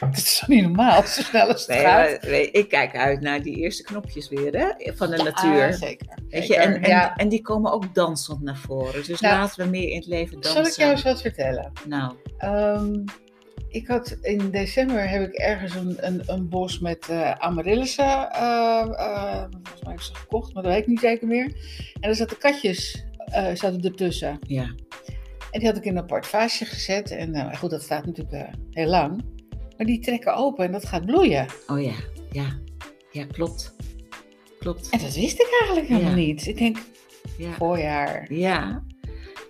Het 0.00 0.16
is 0.16 0.38
toch 0.38 0.48
niet 0.48 0.62
normaal, 0.62 1.02
zo 1.02 1.22
snel 1.22 1.46
als 1.48 1.66
het 1.66 1.68
Nee, 1.76 1.78
gaat. 1.84 2.24
weet- 2.24 2.56
ik 2.56 2.68
kijk 2.68 2.96
uit 2.96 3.20
naar 3.20 3.42
die 3.42 3.56
eerste 3.56 3.82
knopjes 3.82 4.28
weer 4.28 4.52
hè, 4.56 4.92
van 4.94 5.10
de 5.10 5.16
natuur. 5.16 5.72
Zeker. 5.74 6.06
Weet 6.28 6.46
je, 6.46 6.52
zeker. 6.52 6.62
en, 6.74 6.82
en, 6.82 6.88
ja. 6.90 7.16
en 7.16 7.28
die 7.28 7.42
komen 7.42 7.72
ook 7.72 7.94
dansend 7.94 8.40
naar 8.42 8.56
voren. 8.56 9.04
Dus 9.04 9.20
Nou, 9.20 9.34
laten 9.34 9.64
we 9.64 9.70
meer 9.70 9.88
in 9.88 9.96
het 9.96 10.06
leven 10.06 10.32
dansen. 10.40 10.52
Zal 10.52 10.66
ik 10.66 10.72
jou 10.78 10.90
eens 10.90 11.02
wat 11.02 11.20
vertellen? 11.20 11.72
Nou, 11.86 12.14
Ehm, 12.38 13.04
ik 13.68 13.86
had 13.86 14.16
in 14.22 14.50
december 14.50 15.08
heb 15.08 15.22
ik 15.28 15.34
ergens 15.34 15.74
een, 15.74 15.96
een, 16.00 16.22
een 16.26 16.48
bos 16.48 16.78
met 16.78 17.08
eh 17.08 17.30
amaryllissen. 17.30 18.30
eh, 18.30 18.84
volgens 19.62 19.82
mij 19.82 19.90
heb 19.92 19.92
ik 19.92 20.00
ze 20.00 20.14
gekocht, 20.14 20.54
maar 20.54 20.62
dat 20.62 20.72
weet 20.72 20.82
ik 20.82 20.88
niet 20.88 21.00
zeker 21.00 21.26
meer. 21.26 21.44
En 22.00 22.08
er 22.10 22.14
zaten 22.16 22.38
katjes 22.38 23.04
eh, 23.32 23.54
zaten 23.54 23.80
ertussen. 23.82 24.38
ja. 24.46 24.74
En 25.50 25.58
die 25.60 25.68
had 25.68 25.76
ik 25.78 25.84
in 25.84 25.96
een 25.96 26.02
apart 26.02 26.26
vaasje 26.26 26.64
gezet. 26.64 27.10
En 27.10 27.30
nou, 27.30 27.54
goed, 27.56 27.70
dat 27.70 27.82
staat 27.82 28.06
natuurlijk 28.06 28.34
eh, 28.36 28.54
heel 28.70 28.86
lang. 28.88 29.24
Maar 29.76 29.86
die 29.86 29.98
trekken 30.00 30.34
open 30.34 30.64
en 30.64 30.72
dat 30.72 30.84
gaat 30.86 31.06
bloeien. 31.06 31.46
Oh 31.66 31.82
ja, 31.82 31.94
ja. 32.30 32.58
Ja, 33.10 33.24
klopt. 33.26 33.74
Klopt. 34.58 34.88
En 34.90 34.98
dat 34.98 35.14
wist 35.14 35.40
ik 35.40 35.48
eigenlijk 35.60 35.88
helemaal 35.88 36.10
Ja. 36.10 36.16
niet. 36.16 36.46
Ik 36.46 36.58
denk, 36.58 36.78
Ja. 37.38 37.52
voorjaar. 37.52 38.32
Ja. 38.32 38.84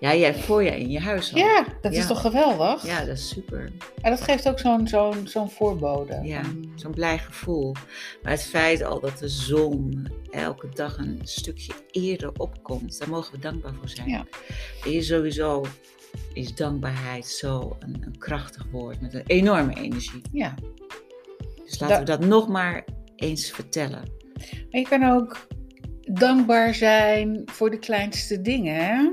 Ja, 0.01 0.15
jij 0.15 0.31
hebt 0.31 0.45
voorjaar 0.45 0.77
in 0.77 0.91
je 0.91 1.01
huis 1.01 1.33
al. 1.33 1.39
Ja, 1.39 1.65
dat 1.81 1.93
is 1.93 2.07
toch 2.07 2.21
geweldig? 2.21 2.87
Ja, 2.87 2.99
dat 3.05 3.17
is 3.17 3.29
super. 3.29 3.71
En 4.03 4.11
dat 4.11 4.21
geeft 4.21 4.49
ook 4.49 4.59
zo'n 4.59 4.89
zo'n 4.89 5.27
zo'n 5.27 5.51
voorbode. 5.51 6.21
Ja, 6.23 6.41
zo'n 6.75 6.95
blij 6.95 7.19
gevoel. 7.19 7.75
Maar 8.23 8.33
het 8.33 8.43
feit 8.43 8.83
al 8.83 9.01
dat 9.01 9.19
de 9.19 9.29
zon 9.29 10.09
elke 10.31 10.69
dag 10.75 10.99
een 10.99 11.21
stukje 11.23 11.73
eerder 11.91 12.33
opkomt, 12.37 12.99
daar 12.99 13.09
mogen 13.09 13.33
we 13.33 13.39
dankbaar 13.39 13.75
voor 13.75 13.89
zijn. 13.89 14.09
Ja. 14.09 14.27
Je 14.85 15.03
sowieso 15.03 15.65
is 16.33 16.55
dankbaarheid 16.55 17.27
zo 17.27 17.77
een, 17.79 17.97
een 18.01 18.19
krachtig 18.19 18.67
woord 18.71 19.01
met 19.01 19.15
een 19.15 19.25
enorme 19.27 19.75
energie. 19.75 20.23
ja. 20.33 20.55
Dus 21.65 21.81
laten 21.81 21.89
Da- 21.89 21.99
we 21.99 22.05
dat 22.19 22.29
nog 22.29 22.49
maar 22.49 22.85
eens 23.17 23.51
vertellen. 23.51 24.03
Maar 24.71 24.81
je 24.81 24.87
kan 24.89 25.05
ook 25.11 25.47
dankbaar 26.01 26.75
zijn 26.75 27.43
voor 27.47 27.71
de 27.71 27.79
kleinste 27.79 28.41
dingen. 28.41 28.75
Hè? 28.75 29.11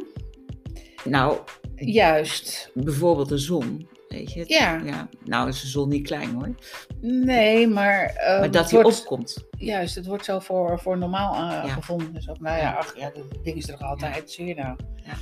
Nou, 1.03 1.37
Juist. 1.75 2.71
bijvoorbeeld 2.73 3.29
de 3.29 3.37
zon. 3.37 3.87
Weet 4.07 4.33
je? 4.33 4.43
Ja. 4.47 4.81
ja. 4.85 5.09
Nou 5.25 5.47
is 5.49 5.61
de 5.61 5.67
zon 5.67 5.89
niet 5.89 6.07
klein 6.07 6.33
hoor. 6.33 6.55
Nee, 7.01 7.67
maar... 7.67 8.05
eh, 8.05 8.39
maar 8.39 8.51
dat 8.51 8.71
hij 8.71 8.83
opkomt. 8.83 9.45
Juist, 9.57 9.95
het 9.95 10.05
wordt 10.05 10.25
zo 10.25 10.39
voor, 10.39 10.79
voor 10.79 10.97
normaal 10.97 11.33
Ja. 11.35 11.67
gevonden. 11.67 12.13
Dus 12.13 12.29
ook, 12.29 12.39
nou 12.39 12.57
ja, 12.57 12.71
ach, 12.73 12.97
ja, 12.97 13.11
dat 13.15 13.43
ding 13.43 13.57
is 13.57 13.67
er 13.69 13.77
nog 13.79 13.89
altijd, 13.89 14.31
zie 14.31 14.45
je 14.45 14.55
nou. 14.55 14.75
Ja. 15.05 15.13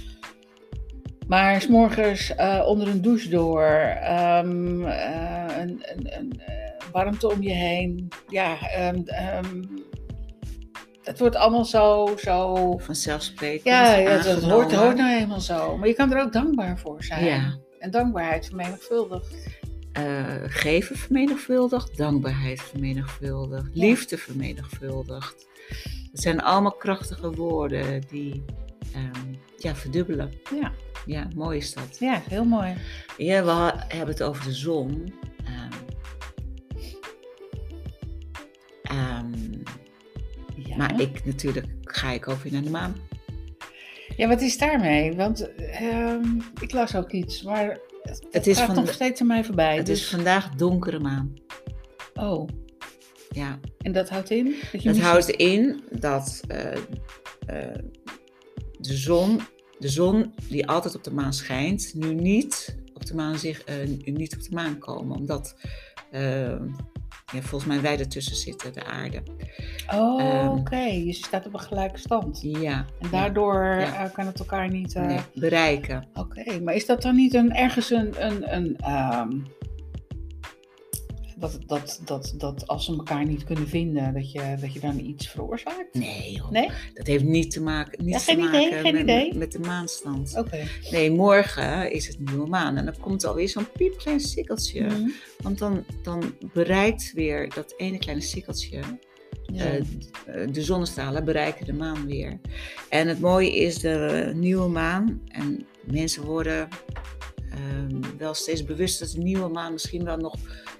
Maar 1.27 1.61
s'morgens 1.61 2.35
eh 2.35 2.63
onder 2.65 2.87
een 2.87 3.01
douche 3.01 3.29
door, 3.29 3.63
ehm, 4.01 4.83
eh, 4.85 5.57
een, 5.57 5.83
een, 5.95 6.17
een 6.17 6.41
warmte 6.91 7.31
om 7.31 7.41
je 7.41 7.53
heen. 7.53 8.07
Ja, 8.27 8.69
ehm, 8.69 9.01
ehm, 9.05 9.63
het 11.05 11.19
wordt 11.19 11.35
allemaal 11.35 11.65
zo, 11.65 12.13
zo... 12.17 12.77
Vanzelfsprekend. 12.77 13.63
Ja, 13.63 13.95
ja 13.95 14.21
dat 14.23 14.43
hoort, 14.43 14.71
nou 14.71 15.19
eenmaal 15.19 15.39
zo. 15.41 15.77
Maar 15.77 15.87
je 15.87 15.93
kan 15.93 16.13
er 16.13 16.21
ook 16.21 16.33
dankbaar 16.33 16.79
voor 16.79 17.03
zijn. 17.03 17.25
Ja. 17.25 17.57
En 17.79 17.91
dankbaarheid 17.91 18.45
vermenigvuldigt. 18.45 19.35
Eh, 19.91 20.03
geven 20.45 20.95
vermenigvuldigd, 20.97 21.97
dankbaarheid 21.97 22.61
vermenigvuldigd, 22.61 23.69
Ja. 23.73 23.85
liefde 23.85 24.17
vermenigvuldigd. 24.17 25.47
Het 26.11 26.21
zijn 26.21 26.41
allemaal 26.41 26.71
krachtige 26.75 27.31
woorden 27.31 28.01
die 28.09 28.43
ehm, 28.93 29.33
ja, 29.57 29.75
verdubbelen. 29.75 30.31
Ja, 30.61 30.71
Ja, 31.05 31.27
mooi 31.35 31.57
is 31.57 31.73
dat. 31.73 31.97
ja, 31.99 32.21
heel 32.29 32.45
mooi. 32.45 32.73
Ja, 33.17 33.43
we 33.43 33.73
hebben 33.87 34.07
het 34.15 34.23
over 34.23 34.43
de 34.43 34.53
zon. 34.53 35.13
Ja. 40.77 40.81
Maar 40.81 41.01
ik 41.01 41.25
natuurlijk 41.25 41.67
ga 41.81 42.11
ik 42.11 42.27
ook 42.27 42.43
weer 42.43 42.53
naar 42.53 42.63
de 42.63 42.69
maan. 42.69 42.95
Ja, 44.17 44.27
wat 44.27 44.41
is 44.41 44.57
daarmee? 44.57 45.15
Want 45.15 45.55
ehm, 45.55 46.25
ik 46.61 46.71
las 46.71 46.95
ook 46.95 47.11
iets, 47.11 47.43
maar 47.43 47.79
het, 48.01 48.27
Het 48.31 48.47
is 48.47 48.57
gaat 48.57 48.65
van 48.65 48.75
nog 48.75 48.93
steeds 48.93 49.21
aan 49.21 49.27
mij 49.27 49.43
voorbij. 49.43 49.77
Het 49.77 49.85
dus, 49.85 50.01
is 50.01 50.09
vandaag 50.09 50.49
donkere 50.49 50.99
maan. 50.99 51.33
Oh, 52.13 52.49
Ja, 53.29 53.59
en 53.77 53.91
dat 53.91 54.09
houdt 54.09 54.29
in? 54.29 54.55
Dat 54.71 54.81
je 54.81 54.87
het 54.87 54.97
niet 54.97 55.05
houdt 55.05 55.29
in 55.29 55.83
dat 55.91 56.41
eh, 56.47 56.71
eh, 57.45 57.79
de, 58.79 58.93
zon, 58.93 59.39
de 59.79 59.89
zon 59.89 60.33
die 60.49 60.67
altijd 60.67 60.95
op 60.95 61.03
de 61.03 61.13
maan 61.13 61.33
schijnt, 61.33 61.93
nu 61.93 62.13
niet 62.13 62.77
op 62.93 63.05
de 63.05 63.15
maan, 63.15 63.37
zich, 63.37 63.63
eh, 63.63 63.75
niet 64.05 64.35
op 64.35 64.43
de 64.43 64.55
maan 64.55 64.77
komen. 64.77 65.17
Omdat 65.17 65.55
eh, 66.11 66.61
ja, 67.35 67.41
volgens 67.41 67.65
mij 67.71 67.81
wij 67.81 67.99
ertussen 67.99 68.35
zitten, 68.35 68.73
de 68.73 68.83
aarde. 68.85 69.21
Oh, 69.93 70.21
ehm, 70.21 70.47
oké. 70.47 70.75
Je 70.81 71.13
staat 71.13 71.45
op 71.45 71.53
een 71.53 71.59
gelijke 71.59 71.99
stand. 71.99 72.39
Ja, 72.41 72.85
En 73.01 73.09
daardoor 73.11 73.55
Ja. 73.63 74.03
eh, 74.05 74.13
kan 74.13 74.25
het 74.25 74.39
elkaar 74.39 74.69
niet... 74.69 74.95
eh, 74.95 75.05
nee, 75.05 75.19
bereiken. 75.35 76.07
Oké, 76.13 76.59
maar 76.59 76.73
is 76.73 76.85
dat 76.85 77.01
dan 77.01 77.15
niet 77.15 77.33
een, 77.33 77.53
ergens 77.53 77.89
een... 77.91 78.25
een, 78.25 78.55
een 78.55 78.77
ehm, 78.79 79.29
dat, 81.51 81.59
dat, 81.67 82.01
dat, 82.05 82.33
dat 82.37 82.67
als 82.67 82.85
ze 82.85 82.91
elkaar 82.91 83.25
niet 83.25 83.43
kunnen 83.43 83.67
vinden, 83.67 84.13
dat 84.13 84.31
je, 84.31 84.55
dat 84.61 84.73
je 84.73 84.79
dan 84.79 84.99
iets 84.99 85.27
veroorzaakt? 85.29 85.93
Nee, 85.93 86.31
joh. 86.33 86.49
Nee? 86.51 86.69
dat 86.93 87.07
heeft 87.07 87.23
niet 87.23 87.51
te 87.51 87.61
maken, 87.61 88.05
niet 88.05 88.13
Ja, 88.13 88.19
te 88.19 88.31
idee, 88.31 88.43
maken 88.69 88.79
geen 88.81 88.93
met, 88.93 89.01
idee. 89.01 89.33
met 89.33 89.51
de 89.51 89.59
maanstand. 89.59 90.37
Oké. 90.37 90.63
Nee, 90.91 91.11
morgen 91.11 91.91
is 91.91 92.07
het 92.07 92.19
nieuwe 92.19 92.47
maan 92.47 92.77
en 92.77 92.85
dan 92.85 92.99
komt 92.99 93.25
alweer 93.25 93.49
zo'n 93.49 93.71
piepklein 93.71 94.19
sikkeltje. 94.19 94.81
Mhm. 94.83 95.09
Want 95.41 95.57
dan, 95.57 95.83
dan 96.03 96.35
bereikt 96.53 97.11
weer 97.13 97.49
dat 97.55 97.73
ene 97.77 97.97
kleine 97.97 98.21
sikkeltje, 98.23 98.79
Ja. 99.53 99.65
eh, 99.65 99.83
de 100.51 100.61
zonnestralen 100.61 101.25
bereiken 101.25 101.65
de 101.65 101.73
maan 101.73 102.05
weer. 102.05 102.39
En 102.89 103.07
het 103.07 103.19
mooie 103.19 103.55
is 103.55 103.77
de 103.79 104.31
nieuwe 104.35 104.67
maan 104.67 105.21
en 105.27 105.65
mensen 105.83 106.23
worden 106.23 106.67
ehm, 107.51 108.01
wel 108.17 108.33
steeds 108.33 108.63
bewust 108.63 108.99
dat 108.99 109.09
de 109.11 109.17
nieuwe 109.17 109.47
maan 109.49 109.71
misschien 109.71 110.03
wel 110.03 110.17
nog 110.17 110.35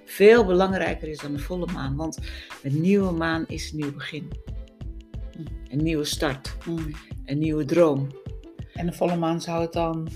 veel 0.06 0.44
belangrijker 0.44 1.08
is 1.08 1.18
dan 1.18 1.32
de 1.32 1.38
volle 1.38 1.66
maan. 1.72 1.96
Want 1.96 2.18
een 2.62 2.80
nieuwe 2.80 3.12
maan 3.12 3.44
is 3.46 3.70
een 3.72 3.76
nieuw 3.78 3.92
begin. 3.92 4.30
Een 5.70 5.82
nieuwe 5.82 6.04
start, 6.04 6.56
Mhm. 6.66 6.90
een 7.24 7.38
nieuwe 7.38 7.64
droom, 7.64 8.08
En 8.72 8.86
de 8.86 8.92
volle 8.92 9.16
maan 9.16 9.40
zou 9.40 9.60
het 9.62 9.72
dan 9.72 10.08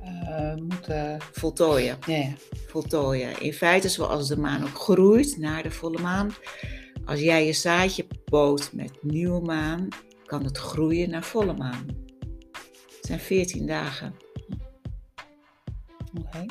eh, 0.00 0.54
moeten... 0.54 1.18
voltooien. 1.32 1.98
Ja, 2.06 2.16
ja. 2.16 2.32
voltooien. 2.66 3.40
In 3.40 3.52
feite 3.52 3.88
zoals 3.88 4.28
de 4.28 4.38
maan 4.38 4.62
ook 4.62 4.78
groeit 4.78 5.36
naar 5.38 5.62
de 5.62 5.70
volle 5.70 5.98
maan. 5.98 6.34
Als 7.04 7.20
jij 7.20 7.46
je 7.46 7.52
zaadje 7.52 8.06
poot 8.24 8.70
met 8.72 9.02
nieuwe 9.02 9.40
maan, 9.40 9.88
kan 10.24 10.44
het 10.44 10.58
groeien 10.58 11.10
naar 11.10 11.22
volle 11.24 11.54
maan. 11.56 11.86
Het 12.96 13.06
zijn 13.06 13.20
14 13.20 13.66
dagen. 13.66 14.14
Oké. 16.18 16.44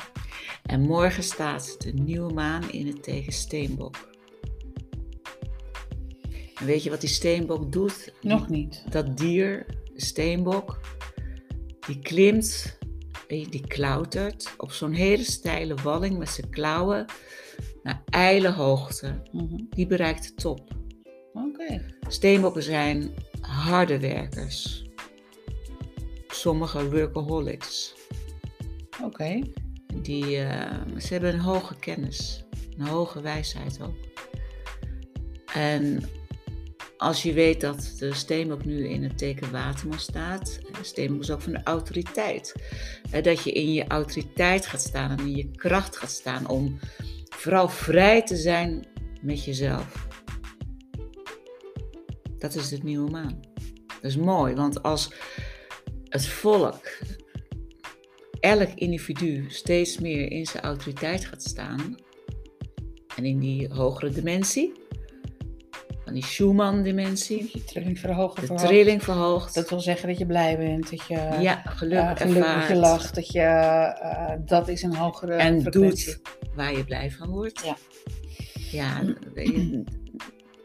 En 0.66 0.80
morgen 0.80 1.22
staat 1.22 1.82
de 1.82 1.92
nieuwe 1.92 2.32
maan 2.32 2.70
in 2.70 2.86
het 2.86 3.02
teken 3.02 3.32
steenbok. 3.32 4.08
En 6.54 6.66
weet 6.66 6.82
je 6.82 6.90
wat 6.90 7.00
die 7.00 7.08
steenbok 7.08 7.72
doet? 7.72 8.12
Nog 8.20 8.48
niet. 8.48 8.84
dat 8.90 9.16
dier, 9.16 9.66
de 9.94 10.00
steenbok, 10.00 10.80
die 11.86 11.98
klimt, 11.98 12.78
die 13.28 13.66
klautert 13.66 14.54
op 14.56 14.72
zo'n 14.72 14.92
hele 14.92 15.24
steile 15.24 15.74
walling 15.74 16.18
met 16.18 16.28
zijn 16.28 16.50
klauwen 16.50 17.06
naar 17.82 18.02
ijle 18.04 18.50
hoogte. 18.52 19.22
Mhm. 19.32 19.64
Die 19.70 19.86
bereikt 19.86 20.28
de 20.28 20.34
top. 20.34 20.74
Oké. 21.32 21.94
Steenbokken 22.08 22.62
zijn 22.62 23.14
harde 23.40 24.00
werkers. 24.00 24.84
Sommige 26.26 26.90
workaholics. 26.90 27.94
Oké. 29.02 29.40
Die, 30.02 30.36
eh, 30.36 30.98
ze 30.98 31.12
hebben 31.12 31.34
een 31.34 31.40
hoge 31.40 31.78
kennis, 31.78 32.44
een 32.78 32.86
hoge 32.86 33.20
wijsheid 33.20 33.80
ook. 33.82 33.96
En 35.54 36.02
als 36.96 37.22
je 37.22 37.32
weet 37.32 37.60
dat 37.60 37.94
de 37.98 38.14
steenbok 38.14 38.64
nu 38.64 38.88
in 38.88 39.02
het 39.02 39.18
teken 39.18 39.50
waterman 39.50 39.98
staat, 39.98 40.58
eh, 40.72 40.82
steenbok 40.82 41.20
is 41.20 41.30
ook 41.30 41.42
van 41.42 41.52
de 41.52 41.62
autoriteit. 41.64 42.54
Dat 43.22 43.42
je 43.42 43.52
in 43.52 43.72
je 43.72 43.86
autoriteit 43.86 44.66
gaat 44.66 44.80
staan 44.80 45.10
en 45.10 45.18
in 45.18 45.36
je 45.36 45.50
kracht 45.50 45.96
gaat 45.96 46.10
staan 46.10 46.48
om 46.48 46.78
vooral 47.28 47.68
vrij 47.68 48.22
te 48.22 48.36
zijn 48.36 48.86
met 49.20 49.44
jezelf. 49.44 50.06
Dat 52.38 52.54
is 52.54 52.68
de 52.68 52.78
nieuwe 52.82 53.10
maan. 53.10 53.40
Dat 53.86 54.10
is 54.10 54.16
mooi, 54.16 54.54
want 54.54 54.82
als 54.82 55.12
het 56.08 56.26
volk 56.26 56.88
elk 58.46 58.70
individu 58.74 59.44
steeds 59.48 59.98
meer 59.98 60.30
in 60.30 60.46
zijn 60.46 60.62
autoriteit 60.62 61.24
gaat 61.24 61.42
staan. 61.42 61.96
En 63.16 63.24
in 63.24 63.38
die 63.38 63.68
hogere 63.72 64.10
dimensie, 64.10 64.72
van 66.04 66.14
die 66.14 66.24
Schumann-dimensie, 66.24 67.50
Je 67.52 67.64
trilling 67.64 67.98
verhogen. 67.98 68.46
de 68.46 68.54
trilling 68.54 69.02
verhoogt. 69.02 69.54
Dat 69.54 69.70
wil 69.70 69.80
zeggen 69.80 70.08
dat 70.08 70.18
je 70.18 70.26
blij 70.26 70.56
bent, 70.56 70.90
dat 70.90 71.06
je 71.06 71.36
ja, 71.40 71.62
geluk, 71.64 71.98
eh, 71.98 72.16
geluk 72.16 72.44
dat 72.44 72.68
je 72.68 72.74
lacht, 72.74 73.14
dat 73.14 73.32
je, 73.32 73.40
eh, 73.40 74.32
dat 74.44 74.68
is 74.68 74.82
een 74.82 74.94
hogere 74.94 75.34
en 75.34 75.60
frequentie. 75.60 76.14
doet 76.14 76.20
waar 76.54 76.76
je 76.76 76.84
blij 76.84 77.10
van 77.10 77.28
wordt. 77.28 77.64
Ja. 77.64 77.76
Ja, 78.70 79.14
weet 79.34 79.46
je, 79.46 79.84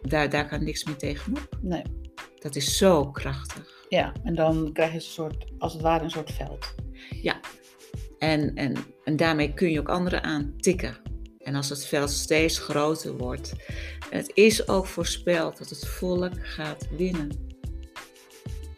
daar, 0.02 0.30
daar 0.30 0.48
kan 0.48 0.64
niks 0.64 0.84
meer 0.84 0.96
tegenop. 0.98 1.58
Nee. 1.62 1.82
Dat 2.40 2.56
is 2.56 2.78
zo 2.78 3.12
krachtig. 3.12 3.86
Ja, 3.90 4.14
en 4.24 4.36
dan 4.36 4.70
krijg 4.74 4.90
je 4.90 4.96
een 4.96 5.02
soort, 5.02 5.46
als 5.58 5.74
het 5.74 5.82
ware 5.82 6.04
een 6.04 6.10
soort 6.10 6.32
veld. 6.32 6.76
En, 8.22 8.56
en, 8.56 8.74
en 9.04 9.16
daarmee 9.16 9.54
kun 9.54 9.72
je 9.72 9.80
ook 9.80 9.90
anderen 9.90 10.24
aantikken. 10.24 10.98
En 11.40 11.56
als 11.56 11.70
het 11.70 11.86
veld 11.86 12.10
steeds 12.10 12.60
groter 12.60 13.18
wordt. 13.18 13.54
Het 14.10 14.32
is 14.34 14.68
ook 14.68 14.86
voorspeld 14.86 15.58
dat 15.58 15.70
het 15.70 15.88
volk 15.88 16.34
gaat 16.48 16.88
winnen. 16.98 17.30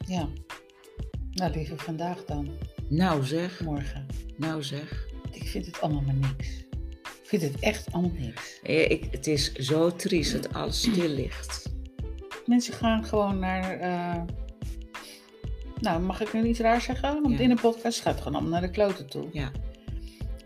Ja. 0.07 0.27
Nou, 1.31 1.51
liever 1.53 1.77
vandaag 1.77 2.25
dan, 2.25 2.49
Nou 2.89 3.23
zeg, 3.25 3.59
morgen. 3.63 4.05
nou 4.37 4.63
zeg. 4.63 5.05
Ik 5.31 5.47
vind 5.47 5.65
het 5.65 5.81
allemaal 5.81 6.01
maar 6.01 6.15
niks. 6.15 6.47
Ik 7.01 7.39
vind 7.39 7.41
het 7.41 7.59
echt 7.59 7.91
allemaal 7.91 8.11
niks. 8.19 8.59
Eh, 8.63 8.89
Ik, 8.89 9.07
het 9.11 9.27
is 9.27 9.53
zo 9.53 9.95
triest 9.95 10.31
dat 10.33 10.53
alles 10.53 10.77
stil 10.79 11.09
ligt. 11.09 11.71
Mensen 12.45 12.73
gaan 12.73 13.05
gewoon 13.05 13.39
naar. 13.39 13.79
eh, 13.79 14.21
nou, 15.83 16.01
mag 16.01 16.21
ik 16.21 16.33
nu 16.33 16.43
iets 16.43 16.59
raar 16.59 16.81
zeggen? 16.81 17.21
Want 17.21 17.37
Ja. 17.37 17.43
in 17.43 17.51
een 17.51 17.59
podcast 17.59 18.01
gaat 18.01 18.13
het 18.13 18.21
gewoon 18.23 18.39
allemaal 18.39 18.59
naar 18.59 18.69
de 18.69 18.75
kloten 18.75 19.09
toe. 19.09 19.27
Ja, 19.31 19.51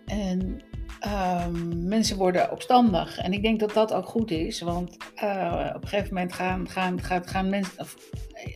En 0.06 0.62
ehm, 1.00 1.88
mensen 1.88 2.18
worden 2.18 2.52
opstandig. 2.52 3.18
En 3.18 3.34
ik 3.34 3.42
denk 3.42 3.60
dat 3.60 3.74
dat 3.74 3.94
ook 3.94 4.06
goed 4.06 4.32
is. 4.32 4.62
Want 4.62 4.98
eh, 5.16 5.72
op 5.76 5.82
een 5.82 5.88
gegeven 5.88 6.14
moment 6.14 6.34
gaan, 6.34 6.70
gaan, 6.70 7.02
gaan, 7.02 7.28
gaan 7.28 7.50
mensen. 7.50 7.80
Of, 7.80 7.96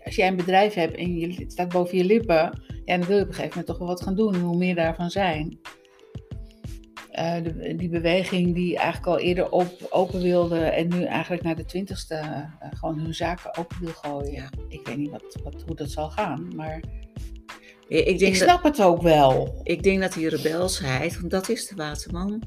als 0.04 0.16
jij 0.16 0.28
een 0.28 0.36
bedrijf 0.36 0.74
hebt 0.74 0.96
en 0.98 1.18
je, 1.18 1.34
het 1.34 1.52
staat 1.52 1.70
boven 1.70 1.98
je 1.98 2.04
lippen. 2.04 2.62
Ja, 2.86 2.98
dan 2.98 3.06
wil 3.08 3.16
je 3.18 3.22
op 3.22 3.28
een 3.28 3.34
gegeven 3.34 3.50
moment 3.50 3.66
toch 3.68 3.78
wel 3.78 3.88
wat 3.88 4.02
gaan 4.02 4.16
doen. 4.16 4.34
En 4.34 4.40
hoe 4.40 4.58
meer 4.58 4.76
daarvan 4.76 5.10
zijn. 5.10 5.60
Eh, 7.12 7.44
de, 7.44 7.76
die 7.76 7.90
beweging 7.90 8.54
die 8.56 8.78
eigenlijk 8.78 9.08
al 9.08 9.20
eerder 9.20 9.52
op, 9.52 9.88
open 9.90 10.22
wilde. 10.22 10.60
En 10.60 10.88
nu 10.88 11.04
eigenlijk 11.04 11.44
naar 11.44 11.56
de 11.56 11.66
twintigste 11.66 12.16
eh, 12.16 12.70
gewoon 12.74 13.00
hun 13.00 13.14
zaken 13.14 13.58
open 13.58 13.78
wil 13.80 13.94
gooien. 13.94 14.32
Ja. 14.32 14.50
Ik 14.68 14.88
weet 14.88 14.98
niet 14.98 15.10
wat, 15.12 15.38
wat, 15.44 15.64
hoe 15.68 15.76
dat 15.76 15.90
zal 15.92 16.10
gaan. 16.10 16.52
Maar 16.56 16.80
Ik, 17.88 18.06
Ik 18.06 18.20
denk 18.20 18.36
snap 18.36 18.64
het 18.64 18.82
ook 18.82 19.02
wel. 19.02 19.60
ik 19.64 19.84
denk 19.84 20.02
dat 20.02 20.14
die 20.14 20.30
rebelsheid, 20.30 21.20
want 21.20 21.32
dat 21.32 21.50
is 21.50 21.68
de 21.68 21.76
waterman. 21.76 22.44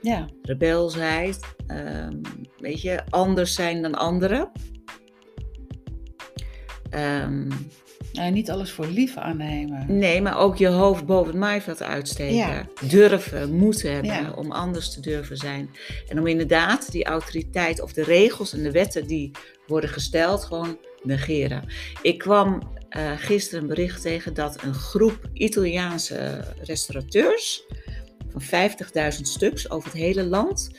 Ja. 0.00 0.28
Rebelsheid, 0.42 1.40
ehm, 1.66 2.20
weet 2.58 2.80
je, 2.80 3.00
anders 3.10 3.54
zijn 3.54 3.82
dan 3.82 3.94
anderen. 3.94 4.50
Ehm, 6.90 7.50
Nou, 8.12 8.30
niet 8.30 8.50
alles 8.50 8.70
voor 8.70 8.86
lief 8.86 9.16
aannemen. 9.16 9.98
nee, 9.98 10.22
maar 10.22 10.38
ook 10.38 10.56
je 10.56 10.68
hoofd 10.68 11.06
boven 11.06 11.30
het 11.30 11.40
maaiveld 11.40 11.82
uitsteken. 11.82 12.34
Ja. 12.36 12.66
Durven, 12.88 13.52
moeten 13.52 13.92
hebben 13.92 14.12
Ja. 14.12 14.32
om 14.36 14.52
anders 14.52 14.92
te 14.94 15.00
durven 15.00 15.36
zijn. 15.36 15.70
En 16.08 16.18
om 16.18 16.26
inderdaad 16.26 16.90
die 16.92 17.04
autoriteit 17.04 17.80
of 17.80 17.92
de 17.92 18.02
regels 18.04 18.52
en 18.52 18.62
de 18.62 18.70
wetten 18.70 19.06
die 19.06 19.30
worden 19.66 19.90
gesteld 19.90 20.44
gewoon 20.44 20.78
negeren. 21.02 21.64
Ik 22.02 22.18
kwam 22.18 22.62
eh, 22.88 23.12
gisteren 23.16 23.60
een 23.62 23.68
bericht 23.68 24.02
tegen 24.02 24.34
dat 24.34 24.62
een 24.62 24.74
groep 24.74 25.18
Italiaanse 25.32 26.44
restaurateurs 26.62 27.62
van 28.32 28.42
50.000 28.42 29.20
stuks 29.22 29.70
over 29.70 29.90
het 29.90 29.98
hele 29.98 30.24
land 30.24 30.70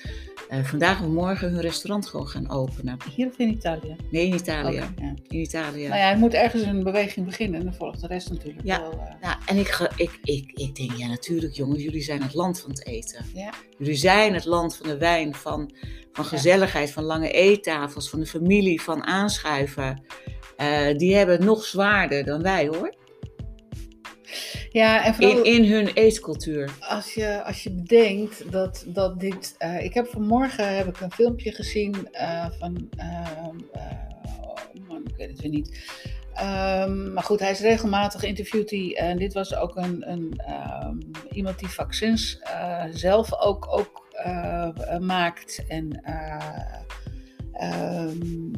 eh, 0.50 0.64
vandaag 0.64 1.02
of 1.02 1.08
morgen 1.08 1.52
hun 1.52 1.62
restaurant 1.62 2.08
gewoon 2.08 2.28
gaan 2.28 2.50
openen. 2.50 2.98
Hier 3.16 3.28
of 3.28 3.38
in 3.38 3.50
Italië? 3.50 3.96
Nee, 4.12 4.26
in 4.28 4.34
Italië. 4.34 4.76
Ja. 4.76 4.94
In 5.28 5.40
Italië. 5.40 5.88
Nou 5.88 6.00
ja, 6.00 6.12
er 6.12 6.18
moet 6.18 6.34
ergens 6.34 6.62
een 6.64 6.84
beweging 6.84 7.26
beginnen 7.26 7.60
en 7.60 7.66
dan 7.66 7.74
volgt 7.76 8.02
de 8.02 8.08
rest 8.08 8.30
natuurlijk 8.30 8.60
Ja. 8.66 8.82
wel. 8.82 8.92
eh, 8.92 9.22
Nou, 9.22 9.36
en 9.46 9.58
ik, 9.58 9.90
ik, 9.96 10.20
ik, 10.24 10.52
ik 10.54 10.76
denk, 10.76 10.92
ja 10.92 11.08
natuurlijk 11.08 11.54
jongens, 11.54 11.84
jullie 11.84 12.02
zijn 12.02 12.22
het 12.22 12.34
land 12.34 12.60
van 12.62 12.70
het 12.70 12.86
eten. 12.86 13.26
ja. 13.34 13.50
Jullie 13.78 13.96
zijn 13.96 14.34
het 14.34 14.46
land 14.46 14.76
van 14.76 14.88
de 14.88 14.98
wijn, 14.98 15.36
van, 15.36 15.72
van 16.12 16.24
Ja. 16.24 16.30
gezelligheid, 16.30 16.92
van 16.92 17.04
lange 17.04 17.32
eettafels, 17.32 18.10
van 18.10 18.20
de 18.20 18.26
familie, 18.26 18.82
van 18.82 19.04
aanschuiven. 19.06 20.04
Eh, 20.58 20.98
die 20.98 21.16
hebben 21.16 21.36
het 21.36 21.46
nog 21.46 21.64
zwaarder 21.66 22.24
dan 22.24 22.42
wij 22.42 22.68
hoor. 22.68 22.94
Ja, 24.72 25.06
en 25.06 25.16
vooral 25.16 25.44
In, 25.44 25.64
in 25.64 25.72
hun 25.72 25.88
eetcultuur. 25.88 26.72
als, 26.80 27.14
je, 27.14 27.44
als 27.44 27.64
je 27.64 27.72
bedenkt 27.72 28.52
dat, 28.52 28.84
dat 28.88 29.20
dit... 29.20 29.56
eh, 29.58 29.84
ik 29.84 29.94
heb 29.94 30.08
vanmorgen 30.08 30.76
heb 30.76 30.88
ik 30.88 31.00
een 31.00 31.12
filmpje 31.12 31.52
gezien 31.52 32.08
eh, 32.12 32.46
van... 32.60 32.90
ehm, 32.98 33.58
eh, 33.72 33.82
oh 34.42 34.88
man, 34.88 35.02
ik 35.08 35.16
weet 35.18 35.30
het 35.30 35.42
weer 35.42 35.52
niet. 35.52 35.80
Ehm, 36.34 37.14
maar 37.14 37.24
goed, 37.24 37.40
hij 37.40 37.52
is 37.52 37.60
regelmatig 37.60 38.24
interviewd. 38.24 38.70
hij, 38.70 38.96
En 38.98 39.18
dit 39.18 39.34
was 39.34 39.56
ook 39.56 39.76
een, 39.76 40.12
een, 40.12 40.34
ehm, 40.46 40.98
iemand 41.32 41.60
die 41.60 41.70
vaccins 41.70 42.40
zelf 42.92 43.34
ook, 43.40 43.68
ook 43.70 44.08
maakt. 45.00 45.64
En 45.68 46.02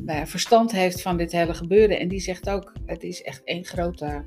nou 0.04 0.18
ja, 0.20 0.28
verstand 0.28 0.72
heeft 0.72 1.02
van 1.02 1.18
dit 1.18 1.32
hele 1.32 1.54
gebeuren. 1.54 2.00
En 2.00 2.08
die 2.08 2.20
zegt 2.20 2.50
ook, 2.50 2.74
het 2.86 3.04
is 3.04 3.22
echt 3.22 3.42
één 3.44 3.66
grote... 3.66 4.24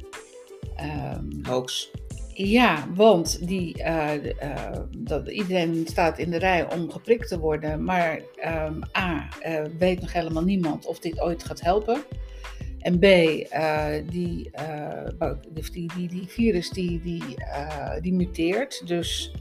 Hoax. 1.43 1.91
ja, 2.35 2.89
want 2.95 3.49
die, 3.49 3.83
eh, 3.83 4.15
eh, 4.15 4.81
dat, 4.99 5.29
iedereen 5.29 5.87
staat 5.87 6.19
in 6.19 6.31
de 6.31 6.39
rij 6.39 6.73
om 6.73 6.91
geprikt 6.91 7.29
te 7.29 7.39
worden. 7.39 7.85
Maar 7.85 8.21
ehm, 8.37 8.81
A, 8.99 9.29
eh, 9.41 9.63
weet 9.79 10.01
nog 10.01 10.13
helemaal 10.13 10.45
niemand 10.45 10.87
of 10.87 10.99
dit 10.99 11.21
ooit 11.21 11.45
gaat 11.45 11.61
helpen. 11.61 12.03
En 12.79 12.99
B, 12.99 13.03
die, 14.11 14.51
bo- 15.19 15.39
die, 15.73 15.93
die, 15.97 16.09
die, 16.09 16.27
virus 16.27 16.71
die, 16.71 17.01
die, 17.03 17.23
die 18.01 18.13
muteert. 18.13 18.87
Dus 18.87 19.35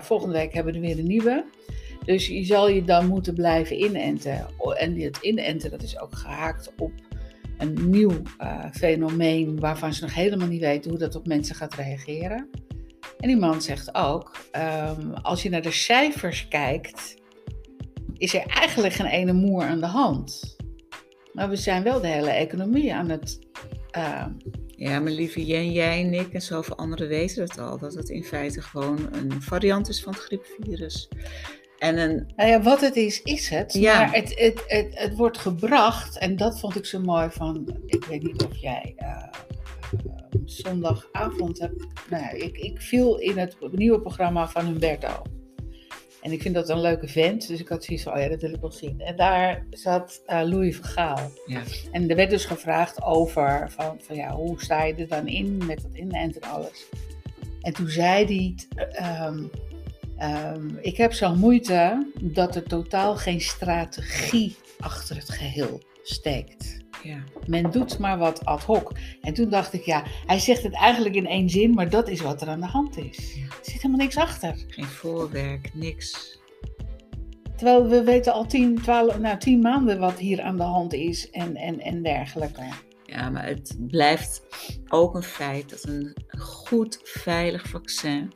volgende 0.00 0.34
week 0.34 0.52
hebben 0.52 0.72
we 0.72 0.78
er 0.78 0.84
weer 0.84 0.98
een 0.98 1.06
nieuwe. 1.06 1.44
Dus 2.04 2.26
je 2.26 2.44
zal 2.44 2.68
je 2.68 2.84
dan 2.84 3.06
moeten 3.06 3.34
blijven 3.34 3.80
inenten. 3.84 4.46
En 4.76 5.00
het 5.00 5.18
inenten 5.20 5.70
dat 5.70 5.82
is 5.82 6.00
ook 6.00 6.14
gehaakt 6.16 6.72
op 6.78 6.92
een 7.58 7.90
nieuw 7.90 8.22
eh, 8.38 8.64
fenomeen 8.72 9.60
waarvan 9.60 9.94
ze 9.94 10.02
nog 10.02 10.14
helemaal 10.14 10.48
niet 10.48 10.60
weten 10.60 10.90
hoe 10.90 10.98
dat 10.98 11.14
op 11.14 11.26
mensen 11.26 11.54
gaat 11.54 11.74
reageren. 11.74 12.48
En 13.18 13.28
die 13.28 13.36
man 13.36 13.62
zegt 13.62 13.94
ook, 13.94 14.36
ehm, 14.50 15.12
als 15.12 15.42
je 15.42 15.50
naar 15.50 15.62
de 15.62 15.70
cijfers 15.72 16.48
kijkt, 16.48 17.16
is 18.16 18.34
er 18.34 18.46
eigenlijk 18.46 18.94
geen 18.94 19.06
ene 19.06 19.32
moer 19.32 19.62
aan 19.62 19.80
de 19.80 19.86
hand. 19.86 20.56
Maar 21.32 21.48
we 21.48 21.56
zijn 21.56 21.82
wel 21.82 22.00
de 22.00 22.06
hele 22.08 22.30
economie 22.30 22.94
aan 22.94 23.08
het... 23.08 23.38
ehm, 23.90 24.30
Ja, 24.66 25.00
maar 25.00 25.12
lieve 25.12 25.46
Jen, 25.46 25.72
jij 25.72 26.00
en 26.04 26.14
ik 26.14 26.32
en 26.32 26.42
zoveel 26.42 26.76
anderen 26.76 27.08
weten 27.08 27.42
het 27.42 27.58
al. 27.58 27.78
Dat 27.78 27.94
het 27.94 28.08
in 28.08 28.24
feite 28.24 28.62
gewoon 28.62 29.08
een 29.12 29.42
variant 29.42 29.88
is 29.88 30.02
van 30.02 30.12
het 30.12 30.22
griepvirus. 30.22 31.08
En 31.78 31.98
een, 31.98 32.28
Nou 32.36 32.50
ja, 32.50 32.62
wat 32.62 32.80
het 32.80 32.96
is, 32.96 33.22
is 33.22 33.48
het. 33.48 33.72
Ja. 33.72 33.98
Maar 33.98 34.12
het, 34.12 34.38
het, 34.38 34.64
het, 34.66 34.88
het 34.90 35.16
wordt 35.16 35.38
gebracht, 35.38 36.18
en 36.18 36.36
dat 36.36 36.60
vond 36.60 36.76
ik 36.76 36.86
zo 36.86 37.00
mooi 37.00 37.28
van, 37.30 37.80
ik 37.86 38.04
weet 38.04 38.22
niet 38.22 38.44
of 38.44 38.56
jij 38.56 38.94
eh, 38.96 39.08
eh, 39.08 39.22
zondagavond 40.44 41.58
hebt, 41.58 41.86
nou 42.10 42.22
ja, 42.22 42.30
ik, 42.30 42.58
ik 42.58 42.80
viel 42.80 43.18
in 43.18 43.38
het 43.38 43.56
nieuwe 43.70 44.00
programma 44.00 44.48
van 44.48 44.64
Humberto. 44.64 45.22
En 46.22 46.32
ik 46.32 46.42
vind 46.42 46.54
dat 46.54 46.68
een 46.68 46.80
leuke 46.80 47.08
vent, 47.08 47.48
dus 47.48 47.60
ik 47.60 47.68
had 47.68 47.84
zoiets 47.84 48.04
van, 48.04 48.12
oh 48.12 48.20
ja, 48.20 48.28
dat 48.28 48.40
wil 48.40 48.54
ik 48.54 48.60
wel 48.60 48.72
zien. 48.72 49.00
En 49.00 49.16
daar 49.16 49.66
zat 49.70 50.22
eh, 50.26 50.40
Louis 50.44 50.76
van 50.76 50.84
Gaal. 50.84 51.30
ja, 51.46 51.62
En 51.90 52.10
er 52.10 52.16
werd 52.16 52.30
dus 52.30 52.44
gevraagd 52.44 53.02
over, 53.02 53.70
van, 53.70 53.96
van 54.00 54.16
ja, 54.16 54.34
hoe 54.34 54.60
sta 54.62 54.84
je 54.84 54.94
er 54.94 55.08
dan 55.08 55.26
in 55.26 55.66
met 55.66 55.82
dat 55.82 55.94
inent 55.94 56.38
en 56.38 56.50
alles. 56.50 56.88
En 57.60 57.72
toen 57.72 57.88
zei 57.88 58.24
hij, 58.24 58.54
ehm, 58.92 59.44
ehm, 60.18 60.68
ik 60.80 60.96
heb 60.96 61.12
zo'n 61.12 61.38
moeite 61.38 62.10
dat 62.20 62.56
er 62.56 62.62
totaal 62.62 63.16
geen 63.16 63.40
strategie 63.40 64.56
achter 64.78 65.16
het 65.16 65.30
geheel 65.30 65.82
steekt. 66.02 66.76
ja. 67.02 67.18
Men 67.46 67.70
doet 67.70 67.98
maar 67.98 68.18
wat 68.18 68.44
ad 68.44 68.62
hoc. 68.62 68.92
En 69.20 69.34
toen 69.34 69.48
dacht 69.48 69.72
ik, 69.72 69.84
ja, 69.84 70.02
hij 70.26 70.38
zegt 70.38 70.62
het 70.62 70.74
eigenlijk 70.74 71.14
in 71.14 71.26
één 71.26 71.50
zin, 71.50 71.74
maar 71.74 71.90
dat 71.90 72.08
is 72.08 72.20
wat 72.20 72.42
er 72.42 72.48
aan 72.48 72.60
de 72.60 72.66
hand 72.66 72.96
is. 72.96 73.34
Ja. 73.34 73.42
Er 73.44 73.56
zit 73.62 73.74
helemaal 73.74 73.96
niks 73.96 74.16
achter. 74.16 74.64
Geen 74.68 74.84
voorwerk, 74.84 75.74
niks. 75.74 76.38
Terwijl 77.56 77.88
we 77.88 78.02
weten 78.02 78.32
al 78.32 78.46
tien, 78.46 78.82
twaalf, 78.82 79.18
nou, 79.18 79.38
tien 79.38 79.60
maanden 79.60 79.98
wat 79.98 80.18
hier 80.18 80.40
aan 80.40 80.56
de 80.56 80.62
hand 80.62 80.92
is 80.92 81.30
en, 81.30 81.56
en, 81.56 81.80
en 81.80 82.02
dergelijke. 82.02 82.62
Ja, 83.04 83.30
maar 83.30 83.46
het 83.46 83.76
blijft 83.78 84.42
ook 84.88 85.14
een 85.14 85.22
feit 85.22 85.70
dat 85.70 85.84
een 85.84 86.16
goed, 86.38 87.00
veilig 87.02 87.68
vaccin. 87.68 88.32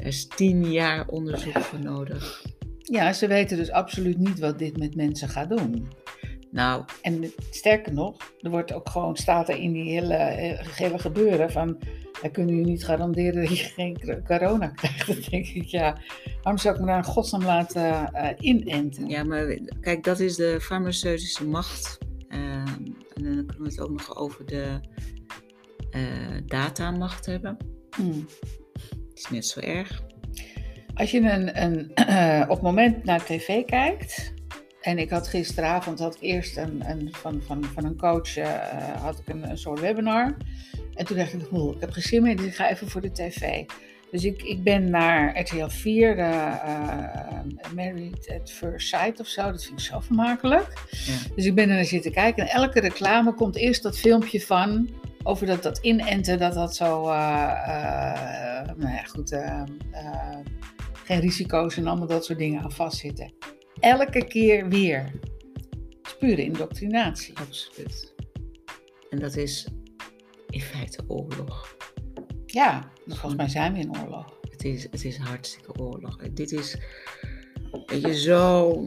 Er 0.00 0.06
is 0.06 0.26
tien 0.26 0.72
jaar 0.72 1.08
onderzoek 1.08 1.58
voor 1.58 1.80
nodig. 1.80 2.44
Ja, 2.78 3.12
ze 3.12 3.26
weten 3.26 3.56
dus 3.56 3.70
absoluut 3.70 4.18
niet 4.18 4.38
wat 4.38 4.58
dit 4.58 4.78
met 4.78 4.94
mensen 4.94 5.28
gaat 5.28 5.48
doen. 5.48 5.88
Nou, 6.50 6.84
En 7.02 7.32
sterker 7.50 7.92
nog, 7.92 8.16
er 8.40 8.50
wordt 8.50 8.72
ook 8.72 8.88
gewoon, 8.88 9.16
staat 9.16 9.48
er 9.48 9.56
in 9.56 9.72
die 9.72 9.90
hele, 9.92 10.14
eh, 10.14 10.66
hele 10.66 10.98
gebeuren 10.98 11.50
van, 11.50 11.78
wij 12.20 12.30
kunnen 12.30 12.56
je 12.56 12.64
niet 12.64 12.84
garanderen 12.84 13.34
dat 13.42 13.58
je 13.58 13.64
geen 13.64 14.00
cor- 14.00 14.22
corona 14.22 14.66
krijgt. 14.68 15.06
Dan 15.12 15.16
denk 15.30 15.46
ik, 15.46 15.64
ja, 15.64 15.98
waarom 16.42 16.58
zou 16.58 16.74
ik 16.74 16.80
me 16.80 16.86
daar 16.86 16.96
in 16.96 17.04
godsnaam 17.04 17.42
laten 17.44 18.12
eh, 18.12 18.28
inenten? 18.38 19.08
ja, 19.08 19.24
maar 19.24 19.58
kijk, 19.80 20.04
dat 20.04 20.20
is 20.20 20.36
de 20.36 20.60
farmaceutische 20.60 21.46
macht. 21.46 21.98
Ehm, 22.28 22.84
en 23.14 23.22
dan 23.24 23.46
kunnen 23.46 23.56
we 23.62 23.68
het 23.68 23.80
ook 23.80 23.90
nog 23.90 24.16
over 24.16 24.46
de 24.46 24.80
eh, 25.90 26.00
datamacht 26.46 27.26
hebben. 27.26 27.56
Hmm. 27.96 28.26
Is 29.20 29.30
net 29.30 29.46
zo 29.46 29.60
erg. 29.60 30.02
Als 30.94 31.10
je 31.10 31.20
een, 31.20 31.62
een, 31.62 31.90
op 32.50 32.56
het 32.56 32.62
moment 32.62 33.04
naar 33.04 33.24
tv 33.24 33.64
kijkt, 33.64 34.32
en 34.80 34.98
ik 34.98 35.10
had 35.10 35.28
gisteravond 35.28 35.98
had 35.98 36.14
ik 36.14 36.20
eerst 36.20 36.56
een, 36.56 36.90
een, 36.90 37.08
van, 37.12 37.42
van, 37.46 37.64
van 37.64 37.84
een 37.84 37.96
coach 37.96 38.36
eh, 38.36 39.02
had 39.02 39.18
ik 39.18 39.28
een, 39.28 39.50
een 39.50 39.58
soort 39.58 39.80
webinar. 39.80 40.36
En 40.94 41.06
toen 41.06 41.16
dacht 41.16 41.32
ik, 41.32 41.52
"Oeh, 41.52 41.74
ik 41.74 41.80
heb 41.80 41.90
geen 41.90 42.02
zin 42.02 42.22
meer, 42.22 42.36
dus 42.36 42.46
ik 42.46 42.54
ga 42.54 42.70
even 42.70 42.88
voor 42.88 43.00
de 43.00 43.12
tv. 43.12 43.64
Dus 44.10 44.24
ik, 44.24 44.42
ik 44.42 44.62
ben 44.62 44.90
naar 44.90 45.40
RTL 45.40 45.68
4, 45.68 46.16
de, 46.16 46.22
eh, 46.22 47.74
Married 47.74 48.38
at 48.40 48.50
First 48.50 48.88
Sight 48.88 49.20
of 49.20 49.26
zo. 49.26 49.50
Dat 49.50 49.64
vind 49.64 49.78
ik 49.80 49.84
zo 49.84 50.00
vermakelijk. 50.00 50.72
Ja. 50.90 51.14
Dus 51.34 51.44
ik 51.44 51.54
ben 51.54 51.68
er 51.68 51.74
naar 51.74 51.84
zitten 51.84 52.12
kijken. 52.12 52.42
En 52.42 52.54
elke 52.54 52.80
reclame 52.80 53.34
komt 53.34 53.56
eerst 53.56 53.82
dat 53.82 53.98
filmpje 53.98 54.40
van. 54.40 54.88
Over 55.22 55.46
dat, 55.46 55.62
dat 55.62 55.78
inenten, 55.78 56.38
dat 56.38 56.54
dat 56.54 56.76
zo. 56.76 57.02
eh, 57.02 58.74
nou 58.76 58.92
ja, 58.92 59.02
goed. 59.02 59.32
eh, 59.32 59.62
geen 61.04 61.20
risico's 61.20 61.76
en 61.76 61.86
allemaal 61.86 62.06
dat 62.06 62.24
soort 62.24 62.38
dingen 62.38 62.62
aan 62.62 62.72
vastzitten. 62.72 63.32
Elke 63.80 64.24
keer 64.24 64.68
weer. 64.68 65.02
Het 65.02 66.06
is 66.06 66.16
pure 66.18 66.42
indoctrinatie. 66.44 67.38
Absoluut. 67.38 68.14
En 69.10 69.18
dat 69.18 69.36
is 69.36 69.66
in 70.50 70.60
feite 70.60 71.02
oorlog. 71.06 71.76
Ja, 72.46 72.90
dus 73.04 73.18
volgens 73.18 73.36
mij 73.40 73.48
zijn 73.48 73.72
we 73.72 73.78
in 73.78 73.98
oorlog. 74.00 74.38
Het 74.50 74.64
is, 74.64 74.82
het 74.82 75.04
is 75.04 75.16
hartstikke 75.16 75.72
oorlog. 75.80 76.16
Dit 76.16 76.52
is, 76.52 76.76
weet 77.86 78.00
je, 78.02 78.14
zo, 78.14 78.84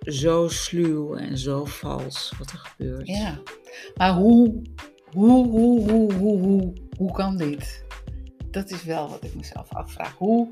zo 0.00 0.48
sluw 0.48 1.14
en 1.16 1.38
zo 1.38 1.64
vals 1.64 2.32
wat 2.38 2.50
er 2.50 2.58
gebeurt. 2.58 3.06
Ja. 3.06 3.40
Maar 3.96 4.12
hoe, 4.12 4.62
hoe, 5.12 5.48
hoe, 5.48 5.90
hoe, 5.90 6.12
hoe, 6.12 6.38
hoe, 6.40 6.72
hoe 6.98 7.12
kan 7.12 7.36
dit? 7.36 7.84
Dat 8.50 8.70
is 8.70 8.84
wel 8.84 9.08
wat 9.08 9.24
ik 9.24 9.34
mezelf 9.34 9.74
afvraag. 9.74 10.14
Hoe, 10.16 10.48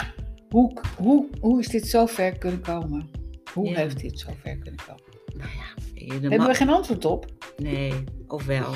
hoe, 0.51 0.73
hoe, 0.97 1.27
hoe 1.41 1.61
is 1.61 1.69
dit 1.69 1.87
zo 1.89 2.07
ver 2.07 2.39
kunnen 2.39 2.61
komen? 2.61 3.11
Hoe 3.55 3.69
Ja. 3.69 3.75
heeft 3.77 4.01
dit 4.01 4.19
zo 4.19 4.29
ver 4.43 4.57
kunnen 4.59 4.81
komen? 4.87 5.03
Nou 5.37 5.51
ja, 5.51 6.13
Hebben 6.21 6.39
ma- 6.39 6.47
we 6.47 6.55
geen 6.55 6.69
antwoord 6.69 7.05
op? 7.05 7.27
Nee, 7.57 7.93
ofwel. 8.27 8.75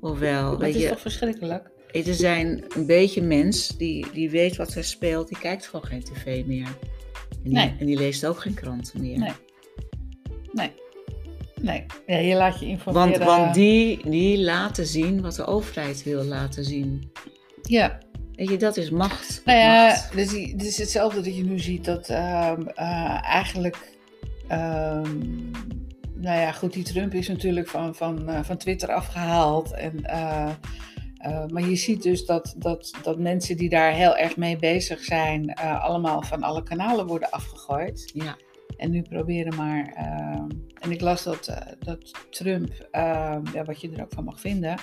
Ofwel, 0.00 0.50
Dat 0.50 0.60
weet 0.60 0.74
is 0.74 0.82
je, 0.82 0.88
toch 0.88 1.00
verschrikkelijk? 1.00 1.70
er 1.92 2.14
zijn 2.14 2.64
een 2.76 2.86
beetje 2.86 3.22
mens 3.22 3.68
die, 3.68 4.06
die 4.12 4.30
weet 4.30 4.56
wat 4.56 4.74
er 4.74 4.84
speelt, 4.84 5.28
die 5.28 5.38
kijkt 5.38 5.66
gewoon 5.66 5.84
geen 5.86 6.02
tv 6.04 6.46
meer. 6.46 6.66
En 6.66 7.42
die, 7.42 7.52
Nee. 7.52 7.74
en 7.78 7.86
die 7.86 7.96
leest 7.96 8.26
ook 8.26 8.40
geen 8.40 8.54
kranten 8.54 9.00
meer. 9.00 9.18
Nee. 9.18 9.32
Nee. 10.52 10.70
Nee. 11.62 11.84
Ja, 12.06 12.16
je 12.16 12.34
laat 12.34 12.60
je 12.60 12.66
informeren. 12.66 13.24
want 13.26 13.54
die, 13.54 14.10
die 14.10 14.38
laten 14.40 14.86
zien 14.86 15.20
wat 15.22 15.34
de 15.34 15.46
overheid 15.46 16.02
wil 16.02 16.24
laten 16.24 16.64
zien. 16.64 17.12
Ja. 17.62 17.98
Weet 18.32 18.48
je, 18.48 18.56
dat 18.56 18.76
is 18.76 18.90
macht. 18.90 19.42
Nou 19.44 19.58
ja, 19.58 19.86
Macht. 19.86 20.12
dus 20.12 20.28
die- 20.28 20.52
het 20.52 20.62
is 20.64 20.78
hetzelfde 20.78 21.20
dat 21.20 21.36
je 21.36 21.44
nu 21.44 21.58
ziet 21.58 21.84
dat 21.84 22.08
ehm, 22.08 22.62
eh, 22.66 23.24
eigenlijk. 23.24 23.76
ehm, 24.48 25.18
nou 26.14 26.40
ja, 26.40 26.52
goed, 26.52 26.72
die 26.72 26.84
Trump 26.84 27.14
is 27.14 27.28
natuurlijk 27.28 27.68
van, 27.68 27.94
van, 27.94 28.28
eh, 28.28 28.40
van 28.42 28.56
Twitter 28.56 28.88
afgehaald. 28.92 29.72
En, 29.72 30.04
eh, 30.04 30.50
maar 31.48 31.68
je 31.68 31.76
ziet 31.76 32.02
dus 32.02 32.24
dat, 32.26 32.54
dat, 32.56 32.90
dat 33.02 33.18
mensen 33.18 33.56
die 33.56 33.68
daar 33.68 33.92
heel 33.92 34.16
erg 34.16 34.36
mee 34.36 34.56
bezig 34.56 35.04
zijn, 35.04 35.54
allemaal 35.54 36.22
van 36.22 36.42
alle 36.42 36.62
kanalen 36.62 37.06
worden 37.06 37.30
afgegooid. 37.30 38.10
Ja. 38.14 38.36
En 38.82 38.90
nu 38.90 39.02
proberen 39.02 39.54
maar. 39.56 39.92
ehm, 39.96 40.48
en 40.80 40.90
ik 40.90 41.00
las 41.00 41.22
dat, 41.22 41.46
eh, 41.46 41.72
dat 41.78 42.10
Trump, 42.30 42.88
ehm, 42.90 43.42
ja, 43.54 43.64
wat 43.64 43.80
je 43.80 43.90
er 43.90 44.02
ook 44.02 44.12
van 44.12 44.24
mag 44.24 44.40
vinden, 44.40 44.76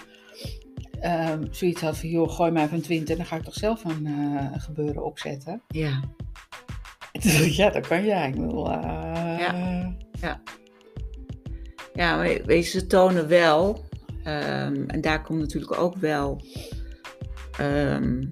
ehm, 0.99 1.43
zoiets 1.51 1.81
had 1.81 1.97
van: 1.97 2.09
joh, 2.09 2.29
gooi 2.29 2.51
mij 2.51 2.67
van 2.67 2.81
20, 2.81 3.17
dan 3.17 3.25
ga 3.25 3.35
ik 3.35 3.43
toch 3.43 3.53
zelf 3.53 3.83
een 3.83 4.05
eh, 4.05 4.61
gebeuren 4.61 5.05
opzetten. 5.05 5.61
ja. 5.67 6.03
En 7.11 7.53
ja, 7.53 7.69
dat 7.69 7.87
kan 7.87 8.05
jij. 8.05 8.27
Ik 8.27 8.35
bedoel, 8.35 8.71
eh, 8.71 9.35
Ja. 10.21 10.41
Ja, 11.93 12.15
maar 12.15 12.41
weet 12.45 12.65
ze 12.65 12.87
tonen 12.87 13.27
wel, 13.27 13.85
en 14.23 15.01
daar 15.01 15.21
komt 15.21 15.39
natuurlijk 15.39 15.81
ook 15.81 15.95
wel, 15.95 16.41
er 17.57 18.29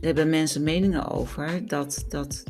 hebben 0.00 0.30
mensen 0.30 0.62
meningen 0.62 1.08
over, 1.10 1.66
dat, 1.66 2.04
dat 2.08 2.44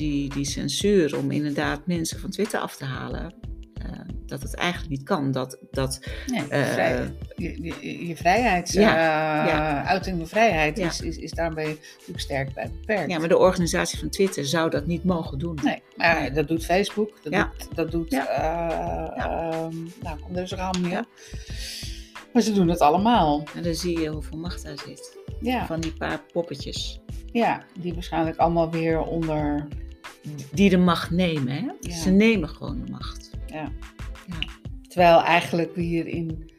die, 0.00 0.34
die 0.34 0.44
censuur 0.44 1.18
om 1.18 1.30
inderdaad 1.30 1.86
mensen 1.86 2.20
van 2.20 2.30
Twitter 2.30 2.60
af 2.60 2.76
te 2.76 2.84
halen, 2.84 3.34
eh, 3.74 3.90
dat 4.26 4.42
het 4.42 4.54
eigenlijk 4.54 4.90
niet 4.90 5.02
kan. 5.02 5.32
Dat, 5.32 5.58
dat, 5.70 6.00
nee, 6.26 6.48
eh, 6.48 6.66
vrij- 6.72 7.12
je, 7.36 7.62
je, 7.62 8.06
je 8.06 8.16
vrijheid, 8.16 8.72
Ja, 8.72 8.90
eh, 8.90 9.48
ja. 9.52 9.84
uiting 9.84 10.16
van 10.18 10.26
vrijheid, 10.28 10.78
Ja. 10.78 10.86
is, 10.86 11.00
is, 11.00 11.16
is 11.16 11.30
daarmee 11.30 11.78
natuurlijk 11.92 12.20
sterk 12.20 12.54
bij 12.54 12.70
beperkt. 12.80 13.10
ja, 13.10 13.18
maar 13.18 13.28
de 13.28 13.38
organisatie 13.38 13.98
van 13.98 14.08
Twitter 14.08 14.44
zou 14.46 14.70
dat 14.70 14.86
niet 14.86 15.04
mogen 15.04 15.38
doen. 15.38 15.58
Nee, 15.62 15.82
maar 15.96 16.32
dat 16.34 16.48
doet 16.48 16.64
Facebook, 16.64 17.18
dat 17.22 17.32
Ja. 17.32 17.52
doet, 17.58 17.76
dat 17.76 17.90
doet 17.90 18.12
eh, 18.12 18.20
ehm, 19.16 19.74
nou, 20.02 20.18
kom 20.20 20.36
er 20.36 20.98
op. 20.98 21.06
Maar 22.32 22.42
ze 22.42 22.52
doen 22.52 22.68
het 22.68 22.80
allemaal. 22.80 23.44
En 23.56 23.62
dan 23.62 23.74
zie 23.74 24.00
je 24.00 24.08
hoeveel 24.08 24.38
macht 24.38 24.62
daar 24.64 24.78
zit. 24.86 25.18
Ja, 25.40 25.66
Van 25.66 25.80
die 25.80 25.92
paar 25.92 26.20
poppetjes. 26.32 27.00
ja, 27.32 27.62
die 27.80 27.94
waarschijnlijk 27.94 28.36
allemaal 28.36 28.70
weer 28.70 29.00
onder. 29.00 29.68
Die 30.52 30.70
de 30.70 30.76
macht 30.78 31.10
nemen, 31.10 31.52
hè? 31.52 31.66
Ja. 31.80 31.94
Ze 31.96 32.10
nemen 32.10 32.48
gewoon 32.48 32.84
de 32.84 32.90
macht. 32.90 33.30
Ja. 33.46 33.72
Ja. 34.26 34.38
Terwijl 34.88 35.22
eigenlijk 35.22 35.74
hier 35.74 36.06
in 36.06 36.50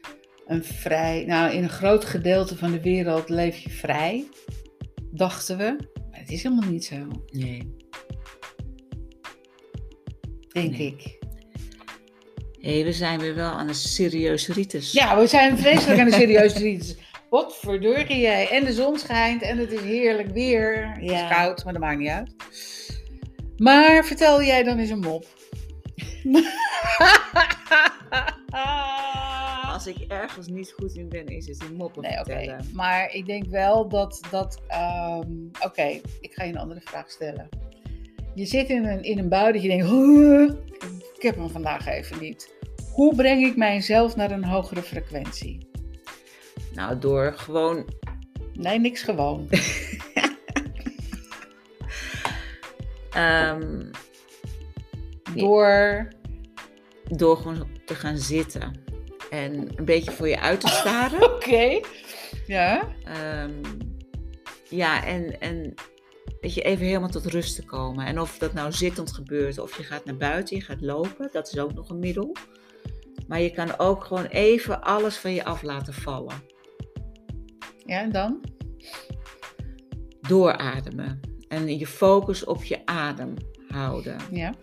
een 0.46 0.64
vrij, 0.64 1.24
nou 1.26 1.52
in 1.52 1.62
een 1.62 1.68
groot 1.70 2.04
gedeelte 2.04 2.56
van 2.56 2.70
de 2.70 2.80
wereld 2.80 3.28
leef 3.28 3.56
je 3.58 3.70
vrij, 3.70 4.24
dachten 5.10 5.56
we. 5.58 5.76
Maar 6.10 6.20
het 6.20 6.30
is 6.30 6.42
helemaal 6.42 6.70
niet 6.70 6.84
zo, 6.84 6.96
Nee. 7.30 7.76
denk 10.48 10.70
Nee. 10.70 10.86
ik. 10.86 11.20
Hé, 12.60 12.84
we 12.84 12.92
zijn 12.92 13.20
weer 13.20 13.34
wel 13.34 13.50
aan 13.50 13.68
een 13.68 13.74
serieuze 13.74 14.52
ritus. 14.52 14.92
Ja, 14.92 15.18
we 15.20 15.26
zijn 15.26 15.58
vreselijk 15.58 16.00
aan 16.00 16.06
de 16.08 16.12
serieuze 16.12 16.58
rites. 16.58 16.96
Wat 17.30 17.56
verdorie 17.56 18.20
jij. 18.20 18.48
En 18.50 18.64
de 18.64 18.72
zon 18.72 18.98
schijnt 18.98 19.42
en 19.42 19.58
het 19.58 19.72
is 19.72 19.80
heerlijk 19.80 20.28
weer. 20.32 20.92
Het 20.94 21.10
is 21.10 21.28
koud, 21.28 21.64
maar 21.64 21.72
dat 21.72 21.82
maakt 21.82 21.98
niet 21.98 22.08
uit. 22.08 22.34
Maar 23.58 24.04
vertel 24.04 24.42
jij 24.42 24.62
dan 24.62 24.78
eens 24.78 24.90
een 24.90 24.98
mop. 24.98 25.26
Als 29.72 29.86
ik 29.86 29.96
ergens 30.08 30.46
niet 30.46 30.72
goed 30.78 30.94
in 30.96 31.08
ben, 31.08 31.26
is 31.26 31.46
het 31.46 31.62
in 31.68 31.74
moppen 31.76 32.02
Nee, 32.02 32.12
oké. 32.12 32.22
vertellen. 32.32 32.66
Maar 32.72 33.12
ik 33.14 33.26
denk 33.26 33.46
wel 33.46 33.88
dat. 33.88 34.20
dat 34.30 34.60
ehm, 34.68 35.30
oké, 35.60 36.00
ik 36.20 36.32
ga 36.32 36.44
je 36.44 36.52
een 36.52 36.58
andere 36.58 36.80
vraag 36.84 37.10
stellen. 37.10 37.48
Je 38.34 38.46
zit 38.46 38.68
in 38.68 38.84
een, 38.84 39.02
in 39.02 39.18
een 39.18 39.28
bui 39.28 39.52
dat 39.52 39.62
je 39.62 39.68
denkt. 39.68 39.86
"Huh, 39.86 40.50
ik 41.16 41.22
heb 41.22 41.36
hem 41.36 41.50
vandaag 41.50 41.86
even 41.86 42.20
niet. 42.20 42.54
Hoe 42.92 43.14
breng 43.14 43.46
ik 43.46 43.56
mijzelf 43.56 44.16
naar 44.16 44.30
een 44.30 44.44
hogere 44.44 44.82
frequentie? 44.82 45.70
Nou, 46.74 46.98
door 46.98 47.32
gewoon... 47.36 47.88
Nee, 48.52 48.78
niks 48.80 49.02
gewoon. 49.02 49.48
ehm, 53.14 53.90
Door. 55.34 56.08
door 57.08 57.36
gewoon 57.36 57.68
te 57.84 57.94
gaan 57.94 58.18
zitten. 58.18 58.80
En 59.30 59.78
een 59.78 59.84
beetje 59.84 60.10
voor 60.10 60.28
je 60.28 60.40
uit 60.40 60.60
te 60.60 60.68
staren. 60.80 61.34
Oké. 61.34 61.80
Ja. 62.46 62.88
Ehm, 63.04 63.52
ja, 64.68 65.04
en, 65.04 65.40
en 65.40 65.74
dat 66.40 66.54
je 66.54 66.62
even 66.62 66.86
helemaal 66.86 67.08
tot 67.08 67.26
rust 67.26 67.54
te 67.56 67.64
komen. 67.64 68.06
En 68.06 68.20
of 68.20 68.38
dat 68.38 68.52
nou 68.52 68.72
zittend 68.72 69.12
gebeurt, 69.12 69.58
of 69.58 69.76
je 69.76 69.82
gaat 69.82 70.04
naar 70.04 70.16
buiten, 70.16 70.56
je 70.56 70.62
gaat 70.62 70.80
lopen, 70.80 71.28
dat 71.32 71.52
is 71.52 71.58
ook 71.58 71.74
nog 71.74 71.88
een 71.88 71.98
middel. 71.98 72.36
Maar 73.26 73.40
je 73.40 73.50
kan 73.50 73.78
ook 73.78 74.04
gewoon 74.04 74.24
even 74.24 74.82
alles 74.82 75.16
van 75.16 75.34
je 75.34 75.44
af 75.44 75.62
laten 75.62 75.94
vallen. 75.94 76.34
Ja, 77.84 78.00
en 78.00 78.12
dan? 78.12 78.40
Doorademen. 80.20 81.20
En 81.52 81.78
je 81.78 81.86
focus 81.86 82.44
op 82.44 82.64
je 82.64 82.86
adem 82.86 83.34
houden. 83.68 84.16
Ja. 84.30 84.54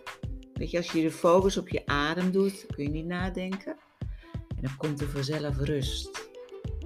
Weet 0.54 0.70
je, 0.70 0.76
als 0.76 0.92
je 0.92 1.02
de 1.02 1.10
focus 1.10 1.56
op 1.56 1.68
je 1.68 1.86
adem 1.86 2.30
doet, 2.30 2.66
kun 2.74 2.84
je 2.84 2.90
niet 2.90 3.06
nadenken. 3.06 3.76
En 4.56 4.62
dan 4.62 4.76
komt 4.76 5.00
er 5.00 5.08
vanzelf 5.08 5.58
rust 5.58 6.28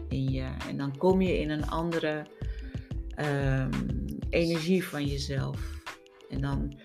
in 0.09 0.31
je. 0.31 0.47
En 0.69 0.77
dan 0.77 0.97
kom 0.97 1.21
je 1.21 1.39
in 1.39 1.51
een 1.51 1.69
andere 1.69 2.27
ehm, 3.09 3.71
energie 4.31 4.85
van 4.85 5.07
jezelf. 5.07 5.83
En 6.31 6.41
dan, 6.41 6.79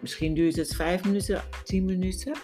misschien 0.00 0.34
duurt 0.34 0.56
het 0.56 0.74
vijf 0.74 1.04
minuten, 1.04 1.42
tien 1.64 1.84
minuten, 1.84 2.36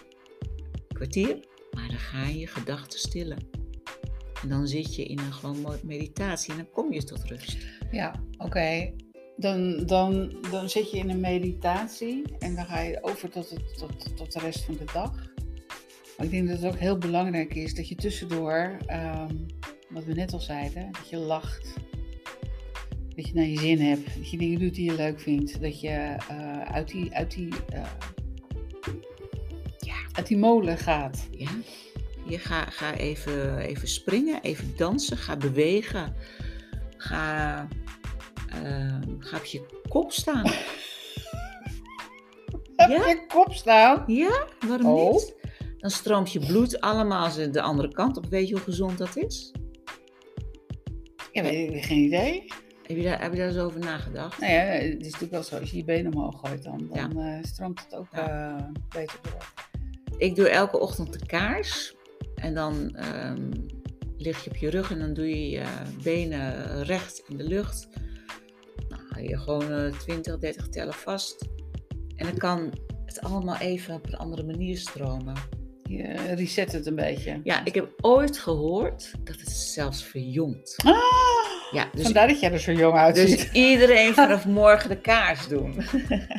kwartier. 0.93 1.39
Maar 1.71 1.87
dan 1.87 1.99
gaan 1.99 2.37
je 2.37 2.47
gedachten 2.47 2.99
stillen. 2.99 3.37
En 4.41 4.49
dan 4.49 4.67
zit 4.67 4.95
je 4.95 5.05
in 5.05 5.19
een 5.19 5.33
gewoon 5.33 5.79
meditatie 5.83 6.51
en 6.51 6.57
dan 6.57 6.71
kom 6.71 6.93
je 6.93 7.03
tot 7.03 7.23
rust. 7.23 7.57
Ja, 7.91 8.23
oké. 8.37 8.93
Dan, 9.37 9.85
dan, 9.85 10.35
dan 10.51 10.69
zit 10.69 10.91
je 10.91 10.97
in 10.97 11.09
een 11.09 11.19
meditatie 11.19 12.23
en 12.39 12.55
dan 12.55 12.65
ga 12.65 12.79
je 12.79 13.03
over 13.03 13.29
tot, 13.29 13.49
het, 13.49 13.77
tot, 13.77 14.17
tot 14.17 14.31
de 14.31 14.39
rest 14.39 14.63
van 14.63 14.77
de 14.77 14.85
dag. 14.93 15.33
Maar 16.17 16.25
ik 16.25 16.31
denk 16.31 16.47
dat 16.47 16.61
het 16.61 16.73
ook 16.73 16.79
heel 16.79 16.97
belangrijk 16.97 17.55
is 17.55 17.75
dat 17.75 17.87
je 17.87 17.95
tussendoor, 17.95 18.77
ehm, 18.85 19.35
wat 19.89 20.03
we 20.03 20.13
net 20.13 20.33
al 20.33 20.39
zeiden, 20.39 20.91
dat 20.91 21.09
je 21.09 21.17
lacht. 21.17 21.73
Dat 23.15 23.27
je 23.27 23.33
naar 23.33 23.45
je 23.45 23.59
zin 23.59 23.79
hebt. 23.79 24.15
Dat 24.15 24.29
je 24.29 24.37
dingen 24.37 24.59
doet 24.59 24.75
die 24.75 24.85
je 24.91 24.95
leuk 24.95 25.19
vindt. 25.19 25.61
Dat 25.61 25.79
je 25.81 26.15
eh, 26.29 26.61
uit, 26.61 26.87
die, 26.87 27.13
uit, 27.13 27.31
die, 27.31 27.53
eh, 27.69 27.83
ja, 29.79 29.95
uit 30.11 30.27
die 30.27 30.37
molen 30.37 30.77
gaat. 30.77 31.27
Ja? 31.31 31.49
Je 32.27 32.39
ga, 32.39 32.65
ga 32.65 32.95
even, 32.95 33.57
even 33.57 33.87
springen, 33.87 34.41
even 34.41 34.73
dansen, 34.77 35.17
ga 35.17 35.37
bewegen. 35.37 36.15
Ga, 36.97 37.67
ehm, 38.63 39.01
ga 39.19 39.37
op 39.37 39.43
je 39.45 39.81
kop 39.89 40.11
staan. 40.11 40.45
Heb 42.75 42.89
Ja? 42.89 43.07
je 43.07 43.25
kop 43.27 43.53
staan? 43.53 44.03
Ja, 44.07 44.47
waarom 44.67 44.85
Oh. 44.93 45.11
niet? 45.13 45.35
Dan 45.77 45.89
stroomt 45.89 46.31
je 46.31 46.39
bloed 46.39 46.81
allemaal 46.81 47.29
ze- 47.31 47.49
de 47.49 47.61
andere 47.61 47.91
kant 47.91 48.17
op. 48.17 48.25
Weet 48.29 48.47
je 48.47 48.53
hoe 48.53 48.63
gezond 48.63 48.97
dat 48.97 49.15
is? 49.17 49.51
Ja, 51.31 51.41
weet 51.43 51.73
ik, 51.73 51.85
geen 51.85 51.97
idee. 52.03 52.43
Heb 52.83 52.97
je 52.97 53.03
daar, 53.03 53.21
heb 53.21 53.31
je 53.31 53.37
daar 53.37 53.47
eens 53.47 53.57
over 53.57 53.79
nagedacht? 53.79 54.39
Nou 54.39 54.51
ja, 54.53 54.59
het 54.59 54.83
is 54.99 55.03
natuurlijk 55.05 55.31
wel 55.31 55.43
zo, 55.43 55.57
als 55.59 55.71
je 55.71 55.77
je 55.77 55.83
benen 55.83 56.13
omhoog 56.15 56.39
gooit, 56.39 56.63
dan, 56.63 56.89
Ja. 56.93 57.07
dan 57.07 57.19
eh, 57.23 57.43
stroomt 57.43 57.79
het 57.83 57.95
ook 57.95 58.07
Ja. 58.11 58.57
eh, 58.57 58.65
beter 58.89 59.19
door. 59.21 59.53
Ik 60.17 60.35
doe 60.35 60.49
elke 60.49 60.79
ochtend 60.79 61.19
de 61.19 61.25
kaars. 61.25 61.95
En 62.35 62.53
dan 62.53 62.95
ehm, 62.95 63.51
lig 64.17 64.43
je 64.43 64.49
op 64.49 64.55
je 64.55 64.69
rug 64.69 64.91
en 64.91 64.99
dan 64.99 65.13
doe 65.13 65.27
je 65.29 65.49
je 65.49 65.63
benen 66.03 66.83
recht 66.83 67.23
in 67.27 67.37
de 67.37 67.43
lucht. 67.43 67.87
Nou, 69.15 69.27
hou 69.27 69.29
je 69.29 69.37
gewoon 69.37 69.71
eh, 69.71 69.99
20, 69.99 70.37
30 70.39 70.67
tellen 70.69 70.93
vast. 70.93 71.47
En 72.15 72.25
dan 72.25 72.37
kan 72.37 72.73
het 73.05 73.21
allemaal 73.21 73.57
even 73.57 73.93
op 73.93 74.07
een 74.07 74.17
andere 74.17 74.43
manier 74.43 74.77
stromen. 74.77 75.33
Je 75.83 76.33
reset 76.35 76.71
het 76.71 76.85
een 76.85 76.95
beetje. 76.95 77.39
Ja, 77.43 77.65
ik 77.65 77.75
heb 77.75 77.93
ooit 78.01 78.37
gehoord 78.37 79.11
dat 79.23 79.39
het 79.39 79.49
zelfs 79.49 80.03
verjongt. 80.03 80.75
Ah, 80.85 80.95
Ja, 81.71 81.89
dus, 81.93 82.03
vandaar 82.03 82.27
dat 82.27 82.39
jij 82.39 82.51
er 82.51 82.59
zo 82.59 82.71
jong 82.71 82.95
uitziet. 82.97 83.37
dus 83.37 83.51
iedereen 83.69 84.13
vanaf 84.13 84.45
morgen 84.45 84.89
de 84.89 85.01
kaars 85.01 85.47
doen. 85.47 85.73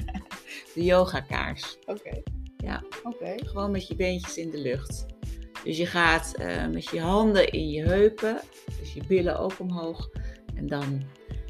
de 0.75 0.85
yoga 0.85 1.21
kaars. 1.21 1.79
Oké. 1.87 2.23
Ja. 2.57 2.83
Oké. 3.03 3.35
Gewoon 3.37 3.71
met 3.71 3.89
je 3.89 3.97
beentjes 3.97 4.37
in 4.37 4.51
de 4.51 4.59
lucht. 4.59 5.07
Dus 5.65 5.77
je 5.77 5.87
gaat 5.87 6.35
eh, 6.35 6.67
met 6.67 6.89
je 6.89 7.01
handen 7.01 7.51
in 7.51 7.71
je 7.71 7.83
heupen, 7.83 8.41
dus 8.81 8.93
je 8.93 9.03
billen 9.09 9.39
ook 9.39 9.59
omhoog. 9.59 10.09
En 10.55 10.67
dan, 10.67 11.03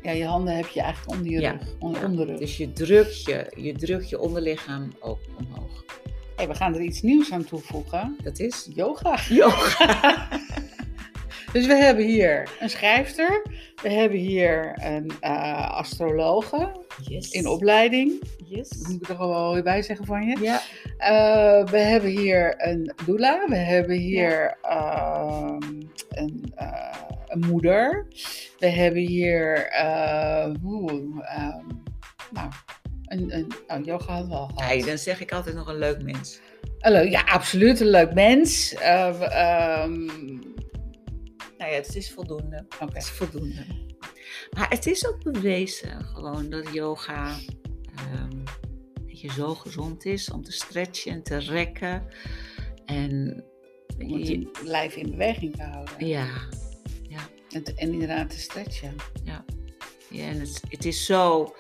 Ja, 0.07 0.13
je 0.13 0.25
handen 0.25 0.57
heb 0.57 0.67
je 0.67 0.81
eigenlijk 0.81 1.17
onder 1.19 1.33
je 1.33 1.41
Ja, 1.41 1.51
rug. 1.51 1.61
Onder, 1.79 2.01
ja, 2.01 2.07
onderrug. 2.07 2.39
dus 2.39 2.57
je 2.57 2.73
drukt 2.73 3.25
je, 3.25 3.53
je 3.57 3.73
drukt 3.73 4.09
je 4.09 4.21
onderlichaam 4.21 4.93
ook 5.01 5.19
omhoog. 5.39 5.85
Hey, 6.37 6.49
we 6.49 6.55
gaan 6.55 6.75
er 6.75 6.81
iets 6.81 7.03
nieuws 7.03 7.33
aan 7.33 7.45
toevoegen. 7.45 8.17
Dat 8.23 8.39
is 8.39 8.69
Yoga. 8.75 9.19
yoga. 9.29 10.29
Dus 11.53 11.67
we 11.67 11.75
hebben 11.75 12.05
hier 12.05 12.49
een 12.61 12.71
schrijfster. 12.71 13.47
We 13.83 13.91
hebben 13.91 14.19
hier 14.19 14.79
een 14.83 15.11
eh, 15.21 15.71
astrologe 15.71 16.85
Yes. 17.09 17.31
in 17.31 17.47
opleiding. 17.47 18.23
Yes. 18.45 18.69
Dat 18.69 18.89
moet 18.89 19.03
ik 19.03 19.09
er 19.09 19.19
wel 19.19 19.53
weer 19.53 19.63
bij 19.63 19.83
zeggen 19.83 20.07
van 20.07 20.23
je. 20.27 20.39
Ja. 20.41 20.61
Eh, 20.99 21.67
we 21.71 21.79
hebben 21.79 22.11
hier 22.11 22.55
een 22.57 22.93
doula. 23.07 23.45
We 23.49 23.57
hebben 23.57 23.97
hier 23.97 24.57
ehm, 24.63 25.59
een, 26.09 26.53
eh, 26.55 26.93
een 27.06 27.06
moeder. 27.37 28.07
We 28.59 28.67
hebben 28.69 29.03
hier 29.03 29.67
eh, 29.67 30.53
oeh, 30.65 30.93
ehm, 31.23 31.67
nou, 32.31 32.51
een, 33.05 33.35
een 33.37 33.53
oh, 33.67 33.85
yoga 33.85 34.13
hadden 34.13 34.29
we 34.31 34.37
al 34.37 34.49
gehad. 34.55 34.87
Dan 34.87 34.99
zeg 34.99 35.21
ik 35.21 35.33
altijd 35.33 35.55
nog 35.55 35.69
een 35.69 35.79
leuk 35.79 36.03
mens. 36.03 36.41
Een 36.79 36.93
leuk- 36.93 37.11
ja, 37.11 37.21
absoluut 37.23 37.81
een 37.81 37.91
leuk 37.91 38.15
mens. 38.15 38.73
We- 38.73 39.29
ehm, 39.31 40.05
Nou 41.59 41.71
ja, 41.71 41.77
het 41.77 41.97
is 41.97 42.13
voldoende. 42.13 42.67
Het 42.79 42.97
is 42.97 43.09
voldoende. 43.11 43.67
Maar 44.57 44.69
het 44.71 44.87
is 44.87 45.07
ook 45.09 45.23
bewezen 45.33 46.05
gewoon 46.05 46.51
dat 46.51 46.73
yoga 46.73 47.37
ehm, 47.97 48.45
dat 49.07 49.21
je 49.21 49.33
zo 49.33 49.55
gezond 49.55 50.05
is 50.05 50.31
om 50.31 50.43
te 50.43 50.53
stretchen 50.53 51.13
en 51.13 51.23
te 51.23 51.37
rekken. 51.39 52.03
En 52.85 53.45
Om 53.99 54.19
je- 54.19 54.39
het 54.39 54.63
lijf 54.63 54.97
in 54.97 55.11
beweging 55.11 55.57
te 55.57 55.63
houden. 55.63 56.07
ja, 56.07 56.27
En, 57.57 57.63
te- 57.63 57.75
en 57.75 57.93
inderdaad 57.93 58.31
te 58.31 58.39
stretchen. 58.39 58.95
ja, 59.25 59.45
en 60.11 60.41
het, 60.41 60.61
het 60.69 60.85
is 60.85 61.05
zo 61.05 61.55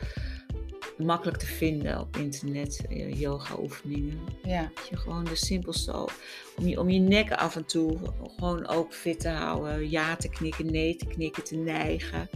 makkelijk 0.98 1.38
te 1.38 1.46
vinden 1.46 2.00
op 2.00 2.16
internet, 2.16 2.85
eh, 2.88 3.20
yoga 3.20 3.59
oefeningen. 3.59 4.18
Ja, 4.42 4.70
Dat 4.74 4.88
je 4.88 4.96
gewoon 4.96 5.24
de 5.24 5.35
simpelste, 5.37 6.09
om 6.56 6.66
je, 6.68 6.80
om 6.80 6.88
je 6.90 6.98
nek 7.00 7.32
af 7.32 7.56
en 7.56 7.64
toe 7.66 7.98
gewoon 8.37 8.66
ook 8.68 8.94
fit 8.94 9.20
te 9.20 9.28
houden. 9.28 9.90
Ja 9.90 10.16
te 10.16 10.28
knikken, 10.28 10.70
nee 10.70 10.96
te 10.96 11.06
knikken, 11.06 11.44
te 11.44 11.56
neigen. 11.56 12.28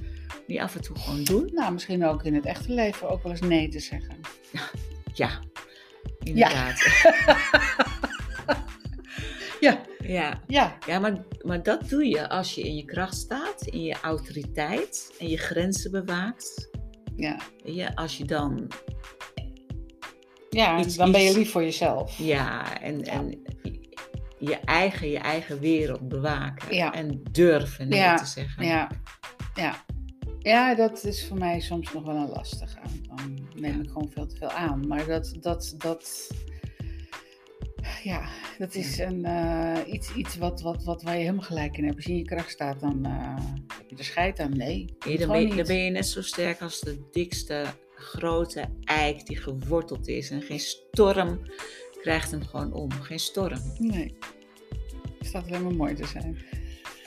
Je 0.47 0.63
af 0.63 0.75
en 0.75 0.81
toe 0.83 0.99
gewoon 0.99 1.25
doen. 1.25 1.51
nou 1.55 1.73
misschien 1.73 2.05
ook 2.07 2.25
in 2.25 2.35
het 2.35 2.45
echte 2.45 2.73
leven 2.73 3.09
ook 3.11 3.23
wel 3.23 3.33
eens 3.33 3.41
nee 3.41 3.69
te 3.69 3.81
zeggen. 3.81 4.21
Ja, 5.15 5.41
inderdaad. 6.19 6.81
Ja, 8.47 8.65
Ja, 9.61 9.81
ja, 10.47 10.77
ja 10.87 10.99
maar, 10.99 11.25
maar 11.43 11.63
dat 11.63 11.89
doe 11.89 12.07
je 12.09 12.29
als 12.29 12.55
je 12.55 12.63
in 12.63 12.75
je 12.77 12.85
kracht 12.85 13.17
staat, 13.17 13.63
in 13.67 13.83
je 13.83 13.95
autoriteit 14.03 15.15
en 15.19 15.29
je 15.29 15.37
grenzen 15.39 15.91
bewaakt. 15.91 16.71
ja. 17.17 17.39
Je, 17.65 17.97
als 17.97 18.19
je 18.19 18.25
dan, 18.25 18.69
Ja, 20.51 20.79
Iets- 20.79 20.97
dan 20.97 21.13
ben 21.13 21.23
je 21.23 21.33
lief 21.33 21.51
voor 21.51 21.63
jezelf. 21.63 22.19
ja, 22.19 22.81
en, 22.81 22.99
Ja. 22.99 23.05
en 23.13 23.43
je 24.39 24.57
eigen, 24.57 25.09
je 25.11 25.19
eigen 25.19 25.59
wereld 25.61 26.09
bewaken. 26.09 26.75
Ja. 26.75 26.93
En 26.93 27.21
durven 27.31 27.89
nee 27.89 27.99
Ja, 27.99 28.17
te 28.17 28.27
zeggen. 28.27 28.65
Ja, 28.67 28.91
ja. 29.55 29.85
Ja, 30.39 30.75
dat 30.75 31.05
is 31.05 31.27
voor 31.27 31.39
mij 31.39 31.61
soms 31.61 31.93
nog 31.93 32.05
wel 32.05 32.17
een 32.17 32.29
lastige. 32.29 32.79
Dan 33.09 33.49
neem 33.55 33.75
Ja. 33.77 33.83
ik 33.83 33.89
gewoon 33.89 34.11
veel 34.15 34.27
te 34.27 34.37
veel 34.37 34.51
aan. 34.51 34.87
Maar 34.87 35.07
dat, 35.07 35.35
dat, 35.41 35.75
dat, 35.79 36.31
ja, 38.03 38.29
dat 38.59 38.75
is 38.75 38.99
een, 38.99 39.25
eh, 39.25 39.93
iets, 39.93 40.15
iets 40.15 40.37
wat, 40.37 40.61
wat, 40.61 40.85
wat 40.85 41.03
waar 41.03 41.15
je 41.15 41.21
helemaal 41.21 41.43
gelijk 41.43 41.77
in 41.77 41.85
hebt. 41.85 41.97
Als 41.97 42.05
je 42.05 42.11
in 42.13 42.19
je 42.19 42.25
kracht 42.25 42.51
staat, 42.51 42.81
dan 42.81 43.05
eh, 43.05 43.37
heb 43.79 43.89
je 43.91 43.97
er 43.97 44.05
scheid 44.05 44.41
aan. 44.41 44.57
Nee, 44.57 44.95
het 44.99 45.19
dan, 45.19 45.29
ben 45.29 45.41
je, 45.41 45.47
niet. 45.47 45.57
dan 45.57 45.67
ben 45.67 45.85
je 45.85 45.91
net 45.91 46.07
zo 46.07 46.23
sterk 46.23 46.61
als 46.63 46.81
de 46.81 47.09
dikste 47.11 47.65
grote 47.95 48.65
eik 48.85 49.27
die 49.27 49.37
geworteld 49.37 50.09
is. 50.09 50.31
En 50.31 50.43
geen 50.43 50.61
storm 50.61 51.41
krijgt 52.01 52.31
hem 52.31 52.45
gewoon 52.45 52.73
om. 52.73 52.91
Geen 52.93 53.19
storm. 53.19 53.59
Nee, 53.79 54.17
het 55.19 55.27
staat 55.27 55.47
alleen 55.47 55.63
maar 55.63 55.75
mooi 55.75 55.95
te 55.95 56.07
zijn. 56.07 56.39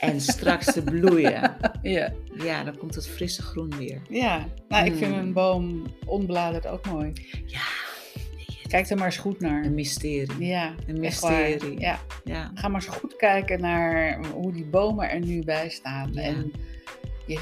En 0.00 0.20
straks 0.20 0.72
te 0.72 0.82
bloeien. 0.82 1.56
Ja, 1.82 2.12
Ja, 2.36 2.64
dan 2.64 2.76
komt 2.76 2.94
het 2.94 3.08
frisse 3.08 3.42
groen 3.42 3.76
weer. 3.78 4.02
ja. 4.08 4.48
nou, 4.68 4.86
ik 4.86 4.94
vind 4.94 5.12
Mm. 5.12 5.18
een 5.18 5.32
boom 5.32 5.82
onbladerd 6.06 6.66
ook 6.66 6.86
mooi. 6.86 7.12
Ja, 7.46 7.62
Kijk 8.74 8.90
er 8.90 8.96
maar 8.96 9.06
eens 9.06 9.16
goed 9.16 9.40
naar. 9.40 9.64
een 9.64 9.74
mysterie. 9.74 10.46
Ja, 10.46 10.74
Een 10.86 11.00
mysterie. 11.00 11.80
Ja. 11.80 12.00
Ja. 12.24 12.50
Ga 12.54 12.68
maar 12.68 12.84
eens 12.84 12.96
goed 12.96 13.16
kijken 13.16 13.60
naar 13.60 14.24
hoe 14.26 14.52
die 14.52 14.64
bomen 14.64 15.10
er 15.10 15.20
nu 15.20 15.44
bij 15.44 15.68
staan. 15.68 16.12
Ja. 16.12 16.22
En 16.22 16.52
je, 17.26 17.40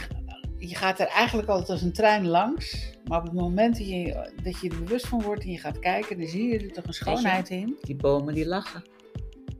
je 0.59 0.75
gaat 0.75 1.01
er 1.01 1.07
eigenlijk 1.07 1.49
altijd 1.49 1.69
als 1.71 1.83
een 1.83 1.93
trein 1.93 2.27
langs. 2.27 2.93
Maar 3.05 3.19
op 3.19 3.25
het 3.25 3.35
moment 3.35 3.79
dat 3.79 3.89
je, 3.89 4.33
dat 4.43 4.61
je 4.61 4.69
er 4.71 4.79
bewust 4.79 5.07
van 5.07 5.23
wordt 5.23 5.43
en 5.43 5.51
je 5.51 5.59
gaat 5.59 5.79
kijken, 5.79 6.19
dan 6.19 6.27
zie 6.27 6.49
je 6.49 6.59
er 6.59 6.73
toch 6.73 6.85
een 6.87 6.93
schoonheid 6.95 7.51
in. 7.51 7.77
Die 7.81 7.97
bomen 7.97 8.35
die 8.35 8.47
lachen. 8.47 8.83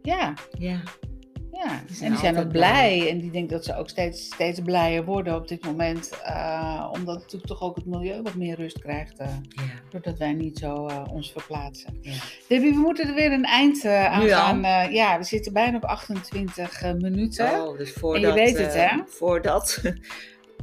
Ja, 0.03 0.35
Ja. 0.59 0.83
Ja. 1.65 1.81
Die 1.87 1.97
zijn 1.97 2.07
en 2.09 2.17
die 2.17 2.25
zijn 2.25 2.39
ook 2.39 2.53
blij. 2.53 3.09
En 3.11 3.19
die 3.19 3.31
denken 3.31 3.51
dat 3.57 3.65
ze 3.65 3.77
ook 3.77 3.89
steeds, 3.89 4.25
steeds 4.25 4.61
blijer 4.61 5.05
worden 5.05 5.35
op 5.37 5.49
dit 5.49 5.65
moment. 5.65 6.11
eh, 6.25 6.89
omdat 6.93 7.19
natuurlijk 7.19 7.47
toch 7.47 7.63
ook 7.63 7.77
het 7.77 7.87
milieu 7.87 8.23
wat 8.23 8.35
meer 8.35 8.57
rust 8.57 8.79
krijgt. 8.79 9.19
eh, 9.19 9.27
ja. 9.49 9.63
doordat 9.91 10.19
wij 10.19 10.33
niet 10.33 10.59
zo 10.59 10.87
eh, 10.87 11.03
ons 11.11 11.33
verplaatsen. 11.33 11.99
ja. 12.01 12.13
Debbie, 12.49 12.73
we 12.73 12.79
moeten 12.79 13.09
er 13.09 13.15
weer 13.15 13.33
een 13.33 13.45
eind 13.45 13.85
aan 13.85 14.29
gaan. 14.29 14.65
eh, 14.65 14.93
ja, 14.93 15.19
we 15.19 15.25
zitten 15.25 15.53
bijna 15.53 15.77
op 15.77 15.85
28 15.85 16.83
eh, 16.83 16.93
minuten. 16.93 17.47
Oh, 17.67 17.79
dus 17.79 17.93
voordat... 17.93 18.35
weet 18.35 18.59
het, 18.59 18.75
eh, 18.75 18.91
hè? 18.91 18.97
Voordat... 19.07 19.79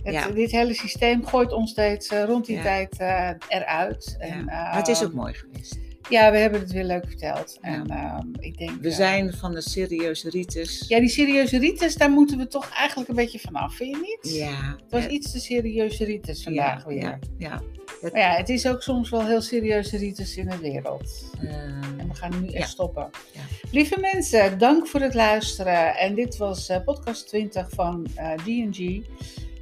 Het, 0.04 0.14
Ja. 0.14 0.28
Dit 0.30 0.52
hele 0.52 0.74
systeem 0.74 1.26
gooit 1.26 1.52
ons 1.52 1.72
steeds 1.72 2.10
rond 2.10 2.46
die 2.46 2.56
Ja. 2.56 2.62
tijd 2.62 2.98
eh, 3.00 3.30
eruit. 3.48 4.16
Ja. 4.20 4.26
En, 4.26 4.46
Maar 4.46 4.76
het 4.76 4.88
is 4.88 5.04
ook 5.04 5.14
mooi 5.14 5.34
geweest. 5.34 5.78
Ja, 6.10 6.32
we 6.32 6.38
hebben 6.38 6.60
het 6.60 6.72
weer 6.72 6.84
leuk 6.84 7.06
verteld. 7.08 7.58
Ja. 7.62 7.68
En 7.68 7.88
ehm, 7.88 8.28
ik 8.40 8.58
denk... 8.58 8.82
We 8.82 8.90
eh, 8.90 8.96
zijn 8.96 9.34
van 9.34 9.54
de 9.54 9.62
serieuze 9.62 10.30
rites. 10.30 10.86
Ja, 10.88 11.00
die 11.00 11.10
serieuze 11.10 11.58
rites, 11.58 11.96
daar 11.96 12.12
moeten 12.12 12.38
we 12.38 12.48
toch 12.48 12.70
eigenlijk 12.70 13.10
een 13.10 13.16
beetje 13.16 13.40
vanaf, 13.40 13.76
vind 13.76 13.96
je 13.96 14.02
niet? 14.02 14.34
Ja. 14.36 14.76
Het 14.82 14.92
was 14.92 15.04
ja, 15.04 15.10
iets 15.10 15.32
te 15.32 15.40
serieuze 15.40 16.06
rites 16.06 16.44
vandaag 16.44 16.82
ja, 16.82 16.88
weer. 16.88 17.02
Ja, 17.02 17.20
ja. 17.38 17.62
Maar 18.02 18.18
ja, 18.18 18.36
het 18.36 18.50
is 18.50 18.68
ook 18.68 18.82
soms 18.82 19.10
wel 19.10 19.26
heel 19.26 19.42
serieuze 19.42 19.98
rites 19.98 20.38
in 20.38 20.50
de 20.50 20.58
wereld. 20.58 21.32
Eh, 21.40 21.54
En 21.98 22.08
we 22.08 22.14
gaan 22.14 22.42
nu 22.42 22.48
echt 22.48 22.70
stoppen. 22.70 23.10
Ja. 23.34 23.42
Lieve 23.72 24.00
mensen, 24.00 24.58
dank 24.58 24.88
voor 24.88 25.02
het 25.02 25.14
luisteren. 25.14 25.98
En 25.98 26.16
dit 26.16 26.38
was 26.38 26.70
eh, 26.70 26.84
podcast 26.84 27.28
20 27.28 27.70
van 27.70 28.08
G&G, 28.16 29.02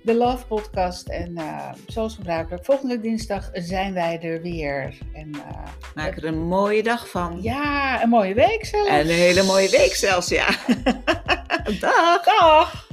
de 0.08 0.16
Love 0.16 0.46
Podcast. 0.46 1.08
En 1.08 1.38
eh, 1.38 1.70
zoals 1.88 2.16
gebruikelijk, 2.16 2.66
volgende 2.66 3.00
dinsdag 3.00 3.50
zijn 3.54 3.94
wij 3.94 4.20
er 4.22 4.42
weer. 4.42 4.98
En 5.14 5.32
eh, 5.34 5.68
maak 5.96 6.18
er 6.18 6.26
een 6.26 6.48
mooie 6.48 6.84
dag 6.84 7.10
van. 7.10 7.40
ja, 7.42 8.04
een 8.04 8.10
mooie 8.10 8.34
week 8.34 8.66
zelfs. 8.66 8.90
En 8.90 9.00
een 9.00 9.08
hele 9.08 9.44
mooie 9.44 9.70
week 9.70 9.96
zelfs, 9.96 10.28
ja. 10.28 10.48
Dag! 11.80 12.24
Dag! 12.24 12.87